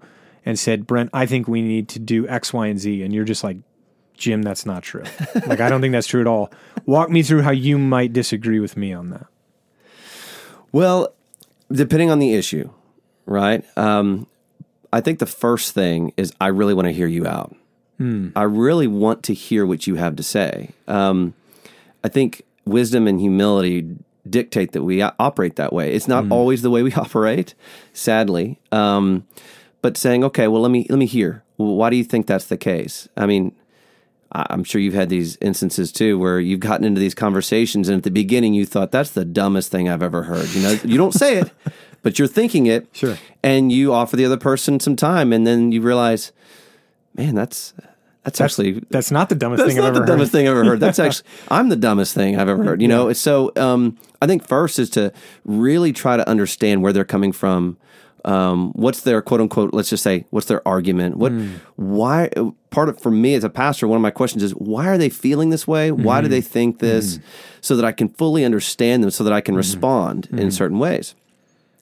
and 0.49 0.59
said, 0.59 0.87
Brent, 0.87 1.11
I 1.13 1.27
think 1.27 1.47
we 1.47 1.61
need 1.61 1.91
to 1.91 1.99
do 1.99 2.27
X, 2.27 2.55
Y, 2.55 2.69
and 2.69 2.79
Z. 2.81 3.03
And 3.03 3.13
you're 3.13 3.27
just 3.27 3.45
like, 3.45 3.59
Jim, 4.17 4.41
that's 4.41 4.65
not 4.65 4.83
true. 4.83 5.05
like, 5.47 5.61
I 5.61 5.69
don't 5.69 5.83
think 5.83 5.93
that's 5.93 6.07
true 6.07 6.23
at 6.23 6.27
all. 6.27 6.51
Walk 6.87 7.11
me 7.11 7.23
through 7.23 7.43
how 7.43 7.51
you 7.51 7.77
might 7.77 8.15
disagree 8.15 8.59
with 8.59 8.75
me 8.75 8.95
on 8.95 9.11
that. 9.11 9.27
Well, 10.73 11.13
depending 11.71 12.11
on 12.11 12.19
the 12.19 12.33
issue, 12.33 12.71
right? 13.27 13.63
Um, 13.77 14.27
I 14.91 15.03
think 15.03 15.19
the 15.19 15.27
first 15.27 15.75
thing 15.75 16.15
is 16.17 16.33
I 16.41 16.47
really 16.47 16.73
want 16.73 16.87
to 16.87 16.93
hear 16.95 17.07
you 17.07 17.27
out. 17.27 17.55
I 18.35 18.45
really 18.45 18.87
want 18.87 19.25
to 19.25 19.35
hear 19.35 19.67
what 19.67 19.87
you 19.87 19.97
have 19.97 20.17
to 20.17 20.23
say. 20.23 20.71
Um, 20.87 21.35
I 22.03 22.09
think 22.09 22.43
wisdom 22.65 23.07
and 23.07 23.21
humility 23.21 23.99
dictate 24.29 24.73
that 24.73 24.83
we 24.83 25.03
operate 25.03 25.57
that 25.57 25.75
way. 25.75 25.93
It's 25.93 26.09
not 26.09 26.31
always 26.31 26.63
the 26.63 26.71
way 26.71 26.83
we 26.83 26.93
operate, 26.95 27.55
sadly. 27.93 28.59
Um, 28.73 29.27
but 29.83 29.97
saying, 29.97 30.25
okay, 30.25 30.49
well, 30.49 30.63
let 30.63 30.71
me 30.71 30.87
let 30.89 30.99
me 30.99 31.07
hear. 31.07 31.45
Well, 31.57 31.77
why 31.77 31.91
do 31.91 31.97
you 31.97 32.05
think 32.05 32.27
that's 32.27 32.47
the 32.47 32.57
case? 32.57 33.09
I 33.17 33.27
mean, 33.27 33.55
I'm 34.31 34.63
sure 34.65 34.81
you've 34.81 34.95
had 34.95 35.09
these 35.09 35.39
instances 35.41 35.91
too 35.91 36.19
where 36.19 36.39
you've 36.39 36.61
gotten 36.61 36.85
into 36.85 37.01
these 37.01 37.15
conversations 37.15 37.89
and 37.89 37.97
at 37.99 38.05
the 38.05 38.11
beginning 38.11 38.55
you 38.55 38.67
thought 38.67 38.91
that's 38.93 39.11
the 39.11 39.25
dumbest 39.25 39.71
thing 39.71 39.89
I've 39.89 40.03
ever 40.03 40.25
heard. 40.25 40.49
You 40.51 40.63
know, 40.63 40.79
you 40.85 40.99
don't 40.99 41.15
say 41.15 41.39
it, 41.39 41.51
but 42.03 42.19
you're 42.19 42.29
thinking 42.29 42.67
it. 42.67 42.89
Sure. 42.93 43.17
And 43.43 43.73
you 43.73 43.93
offer 43.93 44.17
the 44.17 44.27
other 44.27 44.37
person 44.37 44.81
some 44.81 44.97
time 44.97 45.33
and 45.33 45.47
then 45.47 45.73
you 45.73 45.81
realize, 45.81 46.33
man, 47.15 47.35
that's 47.35 47.73
that's, 48.25 48.43
actually 48.43 48.85
That's 48.91 49.11
not 49.11 49.31
the 49.31 49.35
dumbest 49.35 49.63
that's 49.63 49.73
thing 49.73 49.81
not 49.81 49.89
I've 49.89 49.95
the 49.95 50.01
ever 50.01 50.07
dumbest 50.07 50.33
heard. 50.33 50.39
thing 50.39 50.49
I've 50.49 50.57
ever 50.57 50.65
heard. 50.65 50.81
That's 50.81 50.99
actually 50.99 51.27
I'm 51.51 51.71
the 51.71 51.77
dumbest 51.77 52.15
thing 52.15 52.39
I've 52.39 52.49
ever 52.51 52.63
heard. 52.63 52.83
You 52.83 52.89
know, 52.89 53.11
so 53.15 53.53
um, 53.57 53.97
I 54.21 54.27
think 54.27 54.47
first 54.47 54.79
is 54.79 54.91
to 54.91 55.15
really 55.47 55.95
try 55.95 56.19
to 56.19 56.29
understand 56.29 56.83
where 56.83 56.93
they're 56.93 57.07
coming 57.07 57.33
from. 57.33 57.79
Um, 58.29 58.73
what's 58.73 59.01
their 59.01 59.23
quote 59.23 59.41
unquote? 59.41 59.73
Let's 59.73 59.89
just 59.89 60.03
say, 60.03 60.27
what's 60.31 60.47
their 60.47 60.67
argument? 60.69 61.17
What? 61.17 61.33
Hmm. 61.33 61.55
Why? 61.77 62.31
Part 62.71 62.91
of 62.91 63.01
for 63.01 63.11
me 63.11 63.35
as 63.35 63.43
a 63.43 63.49
pastor, 63.49 63.89
one 63.89 63.97
of 63.97 64.03
my 64.03 64.11
questions 64.11 64.43
is 64.43 64.53
why 64.53 64.87
are 64.89 64.99
they 64.99 65.09
feeling 65.09 65.49
this 65.49 65.67
way? 65.67 65.91
Why 65.91 66.21
do 66.21 66.27
hmm. 66.27 66.33
they 66.33 66.43
think 66.43 66.77
hmm. 66.77 66.87
this? 66.87 67.19
So 67.63 67.75
that 67.77 67.85
I 67.85 67.93
can 67.93 68.11
fully 68.11 68.45
understand 68.45 69.03
them, 69.03 69.11
so 69.11 69.25
that 69.25 69.33
I 69.33 69.41
can 69.41 69.57
respond 69.57 70.29
in 70.31 70.51
certain 70.51 70.79
ways. 70.79 71.15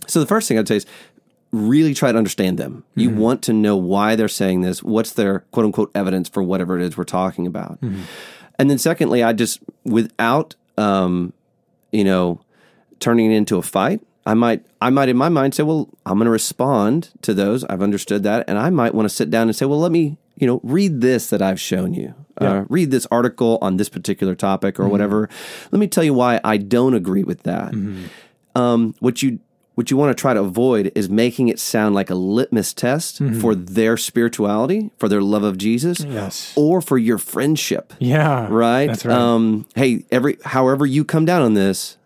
So 0.06 0.20
the 0.20 0.26
first 0.26 0.46
thing 0.48 0.58
I'd 0.58 0.68
say 0.68 0.76
is 0.76 0.86
really 1.50 1.94
try 1.94 2.12
to 2.12 2.18
understand 2.18 2.58
them. 2.58 2.84
You 2.94 3.10
want 3.10 3.42
to 3.42 3.52
know 3.52 3.76
why 3.76 4.14
they're 4.14 4.28
saying 4.28 4.60
this. 4.60 4.82
What's 4.82 5.12
their 5.12 5.40
quote 5.50 5.66
unquote 5.66 5.90
evidence 5.94 6.28
for 6.28 6.42
whatever 6.42 6.78
it 6.78 6.82
is 6.82 6.96
we're 6.96 7.04
talking 7.04 7.46
about. 7.46 7.78
And 8.58 8.70
then 8.70 8.78
secondly, 8.78 9.22
I 9.22 9.32
just 9.32 9.60
without 9.84 10.54
um, 10.78 11.32
you 11.90 12.04
know 12.04 12.40
turning 13.00 13.32
it 13.32 13.36
into 13.36 13.58
a 13.58 13.62
fight. 13.62 14.00
I 14.26 14.34
might, 14.34 14.66
I 14.82 14.90
might 14.90 15.08
in 15.08 15.16
my 15.16 15.28
mind 15.28 15.54
say, 15.54 15.62
well, 15.62 15.88
I'm 16.04 16.18
going 16.18 16.24
to 16.26 16.30
respond 16.30 17.10
to 17.22 17.32
those. 17.32 17.62
I've 17.64 17.80
understood 17.82 18.24
that, 18.24 18.44
and 18.48 18.58
I 18.58 18.70
might 18.70 18.92
want 18.94 19.08
to 19.08 19.14
sit 19.14 19.30
down 19.30 19.46
and 19.48 19.54
say, 19.56 19.66
well, 19.66 19.78
let 19.80 19.92
me, 19.92 20.18
you 20.36 20.46
know, 20.46 20.60
read 20.64 21.00
this 21.00 21.30
that 21.30 21.40
I've 21.40 21.60
shown 21.60 21.94
you. 21.94 22.14
Uh, 22.38 22.64
read 22.68 22.90
this 22.90 23.06
article 23.10 23.56
on 23.62 23.76
this 23.78 23.88
particular 23.88 24.34
topic 24.34 24.78
or 24.78 24.88
whatever. 24.88 25.28
Let 25.70 25.78
me 25.78 25.86
tell 25.86 26.04
you 26.04 26.12
why 26.12 26.40
I 26.44 26.58
don't 26.58 26.92
agree 26.92 27.22
with 27.24 27.44
that. 27.44 27.72
Um, 28.54 28.94
what 29.00 29.22
you 29.22 29.38
what 29.74 29.90
you 29.90 29.96
want 29.98 30.16
to 30.16 30.18
try 30.18 30.32
to 30.32 30.40
avoid 30.40 30.90
is 30.94 31.10
making 31.10 31.48
it 31.48 31.58
sound 31.60 31.94
like 31.94 32.08
a 32.08 32.14
litmus 32.14 32.72
test 32.72 33.18
for 33.40 33.54
their 33.54 33.98
spirituality, 33.98 34.90
for 34.96 35.06
their 35.06 35.20
love 35.20 35.42
of 35.42 35.58
Jesus, 35.58 36.00
Yes. 36.00 36.54
or 36.56 36.80
for 36.80 36.96
your 36.96 37.18
friendship 37.18 37.92
Yeah. 37.98 38.48
right? 38.50 38.86
That's 38.86 39.04
right. 39.04 39.14
Um, 39.16 39.66
hey, 39.74 40.04
every 40.10 40.38
however 40.46 40.86
you 40.86 41.04
come 41.04 41.26
down 41.26 41.42
on 41.42 41.52
this 41.54 41.98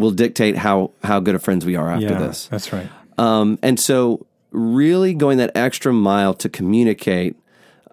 will 0.00 0.10
dictate 0.10 0.56
how 0.56 0.90
how 1.04 1.20
good 1.20 1.34
of 1.34 1.42
friends 1.42 1.64
we 1.64 1.76
are 1.76 1.88
after 1.88 2.06
yeah. 2.06 2.18
this. 2.18 2.48
That's 2.48 2.72
right. 2.72 2.88
Um, 3.18 3.58
and 3.62 3.78
so, 3.78 4.26
really 4.50 5.14
going 5.14 5.38
that 5.38 5.52
extra 5.54 5.92
mile 5.92 6.34
to 6.34 6.48
communicate 6.48 7.36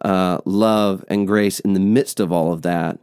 uh, 0.02 0.40
love 0.46 1.04
and 1.10 1.28
grace 1.28 1.60
in 1.60 1.74
the 1.74 1.80
midst 1.80 2.20
of 2.20 2.32
all 2.32 2.54
of 2.54 2.62
that, 2.64 3.00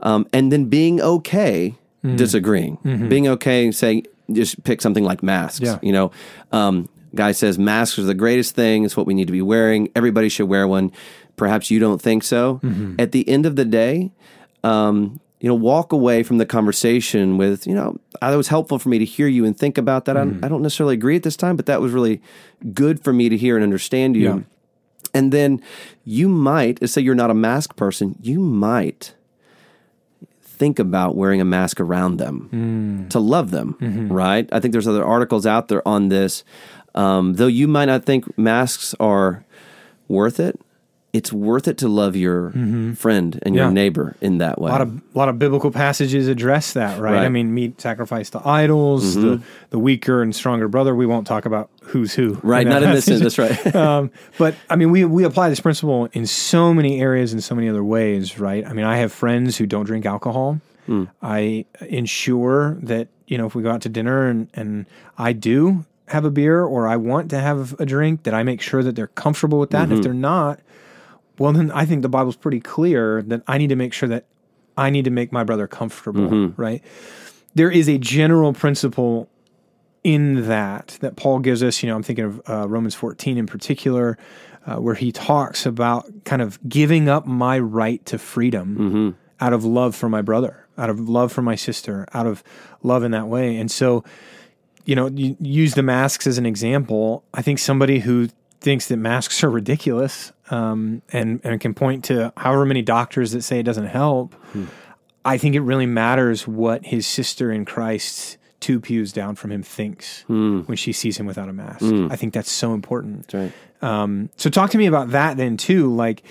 um, 0.00 0.26
and 0.32 0.50
then 0.50 0.66
being 0.66 1.00
okay 1.00 1.76
Mm-hmm. 2.04 2.16
disagreeing, 2.16 3.08
being 3.08 3.26
okay 3.26 3.72
saying 3.72 4.06
just 4.30 4.62
pick 4.62 4.80
something 4.80 5.02
like 5.02 5.24
masks. 5.24 5.60
Yeah. 5.60 5.80
You 5.82 5.90
know, 5.90 6.12
um, 6.52 6.88
guy 7.16 7.32
says 7.32 7.58
masks 7.58 7.98
are 7.98 8.02
the 8.02 8.14
greatest 8.14 8.54
thing. 8.54 8.84
It's 8.84 8.96
what 8.96 9.06
we 9.06 9.14
need 9.14 9.26
to 9.26 9.32
be 9.32 9.42
wearing. 9.42 9.88
Everybody 9.96 10.28
should 10.28 10.48
wear 10.48 10.68
one. 10.68 10.92
Perhaps 11.34 11.68
you 11.68 11.80
don't 11.80 12.00
think 12.00 12.22
so. 12.22 12.60
Mm-hmm. 12.62 12.96
At 13.00 13.10
the 13.10 13.28
end 13.28 13.44
of 13.44 13.56
the 13.56 13.64
day, 13.64 14.12
um, 14.62 15.18
you 15.40 15.48
know, 15.48 15.54
walk 15.54 15.92
away 15.92 16.22
from 16.22 16.38
the 16.38 16.46
conversation 16.46 17.36
with, 17.36 17.66
you 17.66 17.74
know, 17.74 17.98
uh, 18.22 18.30
that 18.30 18.36
was 18.36 18.48
helpful 18.48 18.78
for 18.78 18.88
me 18.88 18.98
to 18.98 19.04
hear 19.04 19.28
you 19.28 19.44
and 19.44 19.56
think 19.56 19.76
about 19.76 20.06
that. 20.06 20.16
I, 20.16 20.20
don't, 20.20 20.44
I 20.44 20.48
don't 20.48 20.62
necessarily 20.62 20.94
agree 20.94 21.16
at 21.16 21.22
this 21.24 21.36
time, 21.36 21.56
but 21.56 21.66
that 21.66 21.80
was 21.80 21.92
really 21.92 22.22
good 22.72 23.04
for 23.04 23.12
me 23.12 23.28
to 23.28 23.36
hear 23.36 23.54
and 23.56 23.62
understand 23.62 24.16
you. 24.16 24.22
Yeah. 24.22 24.40
And 25.12 25.32
then 25.32 25.62
you 26.04 26.28
might, 26.28 26.86
say 26.88 27.02
you're 27.02 27.14
not 27.14 27.30
a 27.30 27.34
mask 27.34 27.76
person, 27.76 28.16
you 28.22 28.40
might 28.40 29.14
think 30.42 30.78
about 30.78 31.16
wearing 31.16 31.40
a 31.40 31.44
mask 31.44 31.80
around 31.80 32.16
them 32.16 33.06
to 33.10 33.20
love 33.20 33.50
them, 33.50 33.76
right? 34.10 34.48
I 34.52 34.60
think 34.60 34.72
there's 34.72 34.88
other 34.88 35.04
articles 35.04 35.44
out 35.44 35.68
there 35.68 35.86
on 35.86 36.08
this. 36.08 36.44
Um, 36.94 37.34
though 37.34 37.46
you 37.46 37.68
might 37.68 37.84
not 37.84 38.06
think 38.06 38.38
masks 38.38 38.94
are 38.98 39.44
worth 40.08 40.40
it, 40.40 40.58
it's 41.16 41.32
worth 41.32 41.66
it 41.66 41.78
to 41.78 41.88
love 41.88 42.14
your 42.14 42.50
mm-hmm. 42.50 42.92
friend 42.92 43.38
and 43.42 43.54
your 43.54 43.70
neighbor 43.70 44.14
in 44.20 44.36
that 44.38 44.60
way. 44.60 44.68
A 44.68 44.72
lot 44.72 44.82
of 44.82 44.94
a 44.94 45.18
lot 45.18 45.30
of 45.30 45.38
biblical 45.38 45.70
passages 45.70 46.28
address 46.28 46.74
that, 46.74 47.00
right? 47.00 47.14
Right. 47.14 47.24
I 47.24 47.30
mean, 47.30 47.54
meat 47.54 47.80
sacrifice 47.80 48.28
to 48.30 48.46
idols, 48.46 49.16
mm-hmm. 49.16 49.22
the 49.22 49.42
the 49.70 49.78
weaker 49.78 50.20
and 50.20 50.36
stronger 50.36 50.68
brother. 50.68 50.94
We 50.94 51.06
won't 51.06 51.26
talk 51.26 51.46
about 51.46 51.70
who's 51.80 52.12
who, 52.12 52.38
right, 52.42 52.64
that 52.64 52.70
not 52.70 52.82
in 52.82 52.90
this 52.90 53.06
passage. 53.06 53.22
sense. 53.22 53.36
That's 53.36 53.64
right. 53.64 53.74
um, 53.82 54.10
but 54.36 54.54
I 54.68 54.76
mean, 54.76 54.90
we 54.90 55.06
we 55.06 55.24
apply 55.24 55.48
this 55.48 55.60
principle 55.60 56.10
in 56.12 56.26
so 56.26 56.74
many 56.74 57.00
areas 57.00 57.32
in 57.32 57.40
so 57.40 57.54
many 57.54 57.70
other 57.70 57.82
ways, 57.82 58.38
right? 58.38 58.66
I 58.66 58.74
mean, 58.74 58.84
I 58.84 58.98
have 58.98 59.10
friends 59.10 59.56
who 59.56 59.66
don't 59.66 59.86
drink 59.86 60.04
alcohol. 60.04 60.60
Hmm. 60.84 61.04
I 61.22 61.64
ensure 61.80 62.76
that 62.82 63.08
you 63.26 63.38
know 63.38 63.46
if 63.46 63.54
we 63.54 63.62
go 63.62 63.70
out 63.70 63.80
to 63.82 63.88
dinner 63.88 64.28
and 64.28 64.48
and 64.52 64.84
I 65.16 65.32
do 65.32 65.86
have 66.08 66.26
a 66.26 66.30
beer 66.30 66.62
or 66.62 66.86
I 66.86 66.96
want 66.96 67.30
to 67.30 67.40
have 67.40 67.74
a 67.80 67.86
drink, 67.86 68.24
that 68.24 68.34
I 68.34 68.42
make 68.42 68.60
sure 68.60 68.82
that 68.82 68.94
they're 68.94 69.06
comfortable 69.06 69.58
with 69.58 69.70
that. 69.70 69.84
And 69.84 69.92
if 69.92 69.96
mm-hmm. 69.96 70.02
they're 70.02 70.14
not, 70.14 70.60
well, 71.38 71.52
then 71.52 71.70
I 71.70 71.84
think 71.84 72.02
the 72.02 72.08
Bible's 72.08 72.36
pretty 72.36 72.60
clear 72.60 73.22
that 73.22 73.42
I 73.46 73.58
need 73.58 73.68
to 73.68 73.76
make 73.76 73.92
sure 73.92 74.08
that 74.08 74.26
I 74.76 74.90
need 74.90 75.04
to 75.04 75.10
make 75.10 75.32
my 75.32 75.44
brother 75.44 75.66
comfortable, 75.66 76.28
right? 76.56 76.82
There 77.54 77.70
is 77.70 77.88
a 77.88 77.98
general 77.98 78.52
principle 78.52 79.28
in 80.04 80.46
that 80.48 80.98
that 81.00 81.16
Paul 81.16 81.38
gives 81.40 81.62
us. 81.62 81.82
You 81.82 81.88
know, 81.88 81.96
I'm 81.96 82.02
thinking 82.02 82.24
of 82.24 82.42
uh, 82.48 82.68
Romans 82.68 82.94
14 82.94 83.38
in 83.38 83.46
particular, 83.46 84.18
uh, 84.66 84.76
where 84.76 84.94
he 84.94 85.10
talks 85.12 85.66
about 85.66 86.06
kind 86.24 86.42
of 86.42 86.58
giving 86.68 87.08
up 87.08 87.26
my 87.26 87.58
right 87.58 88.04
to 88.06 88.18
freedom 88.18 89.16
out 89.40 89.52
of 89.52 89.64
love 89.64 89.94
for 89.96 90.08
my 90.08 90.22
brother, 90.22 90.66
out 90.78 90.90
of 90.90 91.08
love 91.08 91.32
for 91.32 91.42
my 91.42 91.54
sister, 91.54 92.06
out 92.12 92.26
of 92.26 92.42
love 92.82 93.02
in 93.02 93.10
that 93.12 93.28
way. 93.28 93.56
And 93.56 93.70
so, 93.70 94.04
you 94.84 94.94
know, 94.94 95.08
you 95.08 95.36
use 95.40 95.74
the 95.74 95.82
masks 95.82 96.26
as 96.26 96.38
an 96.38 96.46
example. 96.46 97.24
I 97.34 97.42
think 97.42 97.58
somebody 97.58 98.00
who 98.00 98.28
thinks 98.60 98.88
that 98.88 98.96
masks 98.96 99.42
are 99.42 99.50
ridiculous 99.50 100.32
um, 100.50 101.02
and 101.12 101.40
and 101.44 101.60
can 101.60 101.74
point 101.74 102.04
to 102.04 102.32
however 102.36 102.64
many 102.64 102.82
doctors 102.82 103.32
that 103.32 103.42
say 103.42 103.58
it 103.60 103.64
doesn't 103.64 103.86
help. 103.86 104.34
I 105.24 105.38
think 105.38 105.54
it 105.56 105.60
really 105.60 105.86
matters 105.86 106.46
what 106.46 106.86
his 106.86 107.06
sister 107.06 107.50
in 107.50 107.64
Christ 107.64 108.38
two 108.60 108.80
pews 108.80 109.12
down 109.12 109.34
from 109.34 109.52
him 109.52 109.62
thinks 109.62 110.24
when 110.28 110.76
she 110.76 110.92
sees 110.92 111.18
him 111.18 111.26
without 111.26 111.48
a 111.48 111.52
mask. 111.52 111.82
I 112.12 112.16
think 112.16 112.32
that's 112.32 112.50
so 112.50 112.74
important. 112.74 113.28
That's 113.28 113.34
right. 113.34 113.52
Um, 113.82 114.30
so 114.36 114.48
talk 114.50 114.70
to 114.70 114.78
me 114.78 114.86
about 114.86 115.10
that 115.10 115.36
then 115.36 115.56
too. 115.56 115.94
Like, 115.94 116.22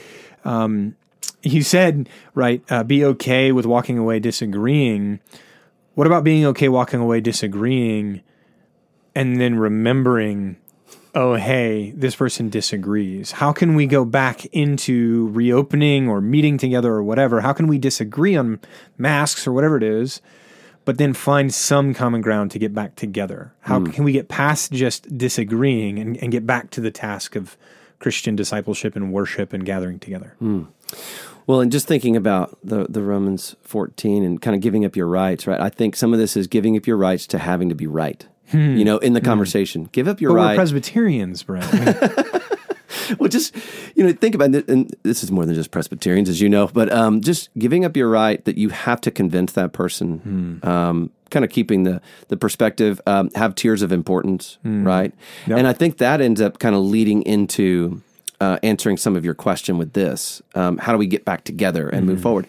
um, 0.43 0.95
you 1.43 1.61
said, 1.61 2.09
right, 2.33 2.63
uh, 2.69 2.83
be 2.83 3.05
okay 3.05 3.51
with 3.51 3.65
walking 3.65 3.97
away 3.99 4.19
disagreeing. 4.19 5.19
What 5.93 6.07
about 6.07 6.23
being 6.23 6.45
okay 6.47 6.67
walking 6.69 6.99
away 6.99 7.21
disagreeing 7.21 8.21
and 9.13 9.39
then 9.39 9.57
remembering, 9.59 10.57
oh, 11.15 11.35
hey, 11.35 11.91
this 11.95 12.15
person 12.15 12.49
disagrees? 12.49 13.31
How 13.31 13.53
can 13.53 13.73
we 13.73 13.87
go 13.87 14.03
back 14.03 14.45
into 14.47 15.29
reopening 15.29 16.09
or 16.09 16.19
meeting 16.19 16.57
together 16.57 16.91
or 16.91 17.03
whatever? 17.03 17.41
How 17.41 17.53
can 17.53 17.67
we 17.67 17.77
disagree 17.77 18.35
on 18.35 18.59
masks 18.97 19.47
or 19.47 19.53
whatever 19.53 19.77
it 19.77 19.83
is, 19.83 20.21
but 20.83 20.97
then 20.97 21.13
find 21.13 21.53
some 21.53 21.93
common 21.93 22.21
ground 22.21 22.51
to 22.51 22.59
get 22.59 22.75
back 22.75 22.95
together? 22.95 23.53
How 23.61 23.79
hmm. 23.79 23.87
can 23.87 24.03
we 24.03 24.11
get 24.11 24.27
past 24.27 24.73
just 24.73 25.17
disagreeing 25.17 25.97
and, 25.97 26.17
and 26.17 26.31
get 26.31 26.45
back 26.45 26.69
to 26.71 26.81
the 26.81 26.91
task 26.91 27.35
of 27.35 27.57
Christian 27.99 28.35
discipleship 28.35 28.95
and 28.95 29.13
worship 29.13 29.53
and 29.53 29.65
gathering 29.65 29.99
together? 29.99 30.35
Hmm. 30.39 30.63
Well, 31.47 31.61
and 31.61 31.71
just 31.71 31.87
thinking 31.87 32.15
about 32.15 32.57
the 32.63 32.87
the 32.89 33.03
Romans 33.03 33.55
14 33.61 34.23
and 34.23 34.41
kind 34.41 34.55
of 34.55 34.61
giving 34.61 34.83
up 34.83 34.95
your 34.95 35.07
rights, 35.07 35.45
right? 35.45 35.61
I 35.61 35.69
think 35.69 35.95
some 35.95 36.11
of 36.11 36.19
this 36.19 36.35
is 36.35 36.47
giving 36.47 36.75
up 36.75 36.87
your 36.87 36.97
rights 36.97 37.27
to 37.27 37.37
having 37.37 37.69
to 37.69 37.75
be 37.75 37.87
right. 37.87 38.27
You 38.53 38.85
know, 38.85 38.97
in 38.99 39.13
the 39.13 39.21
conversation, 39.21 39.89
give 39.91 40.07
up 40.07 40.21
your 40.21 40.31
But 40.31 40.37
we're. 40.37 40.55
Presbyterians, 40.55 41.43
Brent. 41.43 41.65
Well, 43.19 43.29
just 43.29 43.55
you 43.95 44.03
know, 44.03 44.11
think 44.13 44.35
about 44.35 44.55
it, 44.55 44.67
and 44.67 44.95
this 45.03 45.23
is 45.23 45.31
more 45.31 45.45
than 45.45 45.53
just 45.53 45.69
Presbyterians, 45.71 46.29
as 46.29 46.41
you 46.41 46.49
know, 46.49 46.67
but 46.67 46.91
um, 46.91 47.21
just 47.21 47.49
giving 47.57 47.85
up 47.85 47.95
your 47.95 48.09
right 48.09 48.43
that 48.45 48.57
you 48.57 48.69
have 48.69 48.99
to 49.01 49.11
convince 49.11 49.53
that 49.53 49.73
person. 49.73 50.59
Um, 50.63 51.11
kind 51.29 51.43
of 51.45 51.51
keeping 51.51 51.83
the 51.83 52.01
the 52.29 52.37
perspective, 52.37 53.01
um, 53.05 53.29
have 53.35 53.53
tiers 53.55 53.81
of 53.81 53.91
importance, 53.91 54.57
right? 54.63 55.13
And 55.57 55.67
I 55.67 55.73
think 55.73 55.97
that 55.97 56.21
ends 56.21 56.41
up 56.41 56.57
kind 56.59 56.75
of 56.75 56.81
leading 56.83 57.21
into 57.23 58.01
uh, 58.39 58.57
answering 58.63 58.97
some 58.97 59.15
of 59.15 59.23
your 59.25 59.35
question 59.35 59.77
with 59.77 59.93
this: 59.93 60.41
um, 60.55 60.77
How 60.79 60.91
do 60.91 60.97
we 60.97 61.07
get 61.07 61.25
back 61.25 61.43
together 61.43 61.89
and 61.89 62.05
move 62.07 62.21
forward? 62.21 62.47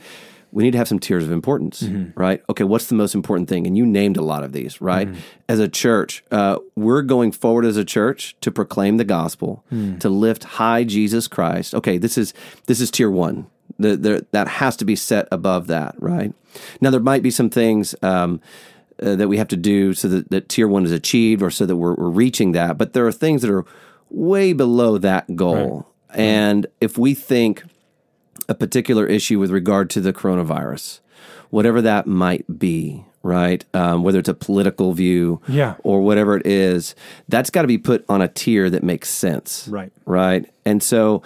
We 0.52 0.62
need 0.62 0.70
to 0.72 0.78
have 0.78 0.88
some 0.88 0.98
tiers 0.98 1.24
of 1.24 1.32
importance, 1.32 1.82
right? 2.14 2.42
Okay, 2.48 2.64
what's 2.64 2.86
the 2.86 2.94
most 2.94 3.14
important 3.14 3.48
thing? 3.48 3.66
And 3.66 3.76
you 3.76 3.84
named 3.84 4.16
a 4.16 4.22
lot 4.22 4.42
of 4.42 4.52
these, 4.52 4.80
right? 4.80 5.08
As 5.48 5.58
a 5.58 5.68
church, 5.68 6.24
uh, 6.30 6.58
we're 6.76 7.02
going 7.02 7.32
forward 7.32 7.64
as 7.66 7.76
a 7.76 7.84
church 7.84 8.36
to 8.40 8.50
proclaim 8.50 8.96
the 8.96 9.04
gospel, 9.04 9.64
to 10.00 10.08
lift 10.08 10.44
high 10.44 10.84
Jesus 10.84 11.28
Christ. 11.28 11.74
Okay, 11.74 11.98
this 11.98 12.16
is 12.16 12.32
this 12.66 12.80
is 12.80 12.90
tier 12.90 13.10
one. 13.10 13.46
The, 13.78 13.96
the, 13.96 14.26
that 14.30 14.48
has 14.48 14.76
to 14.76 14.86
be 14.86 14.96
set 14.96 15.28
above 15.30 15.66
that, 15.66 15.94
right? 15.98 16.32
Now 16.80 16.88
there 16.90 17.00
might 17.00 17.22
be 17.22 17.30
some 17.30 17.50
things 17.50 17.94
um, 18.00 18.40
uh, 19.02 19.16
that 19.16 19.28
we 19.28 19.36
have 19.36 19.48
to 19.48 19.56
do 19.56 19.92
so 19.92 20.08
that, 20.08 20.30
that 20.30 20.48
tier 20.48 20.66
one 20.68 20.86
is 20.86 20.92
achieved, 20.92 21.42
or 21.42 21.50
so 21.50 21.66
that 21.66 21.76
we're, 21.76 21.94
we're 21.94 22.08
reaching 22.08 22.52
that. 22.52 22.78
But 22.78 22.94
there 22.94 23.06
are 23.06 23.12
things 23.12 23.42
that 23.42 23.50
are 23.50 23.66
way 24.08 24.54
below 24.54 24.96
that 24.96 25.36
goal, 25.36 25.86
and 26.14 26.66
if 26.80 26.96
we 26.96 27.12
think 27.12 27.64
a 28.48 28.54
particular 28.54 29.06
issue 29.06 29.38
with 29.38 29.50
regard 29.50 29.90
to 29.90 30.00
the 30.00 30.12
coronavirus, 30.12 31.00
whatever 31.50 31.80
that 31.82 32.06
might 32.06 32.58
be, 32.58 33.04
right? 33.22 33.64
Um, 33.74 34.02
whether 34.02 34.18
it's 34.18 34.28
a 34.28 34.34
political 34.34 34.92
view 34.92 35.40
Yeah. 35.48 35.74
or 35.82 36.00
whatever 36.00 36.36
it 36.36 36.46
is, 36.46 36.94
that's 37.28 37.50
got 37.50 37.62
to 37.62 37.68
be 37.68 37.78
put 37.78 38.04
on 38.08 38.22
a 38.22 38.28
tier 38.28 38.70
that 38.70 38.82
makes 38.84 39.08
sense. 39.08 39.66
Right. 39.68 39.92
Right. 40.04 40.46
And 40.64 40.82
so, 40.82 41.22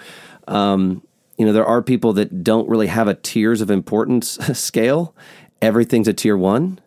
um, 0.47 1.03
you 1.37 1.45
know, 1.45 1.53
there 1.53 1.65
are 1.65 1.81
people 1.81 2.13
that 2.13 2.43
don't 2.43 2.67
really 2.69 2.87
have 2.87 3.07
a 3.07 3.13
tiers 3.15 3.61
of 3.61 3.69
importance 3.71 4.29
scale. 4.53 5.15
Everything's 5.61 6.07
a 6.07 6.13
tier 6.13 6.37
one. 6.37 6.79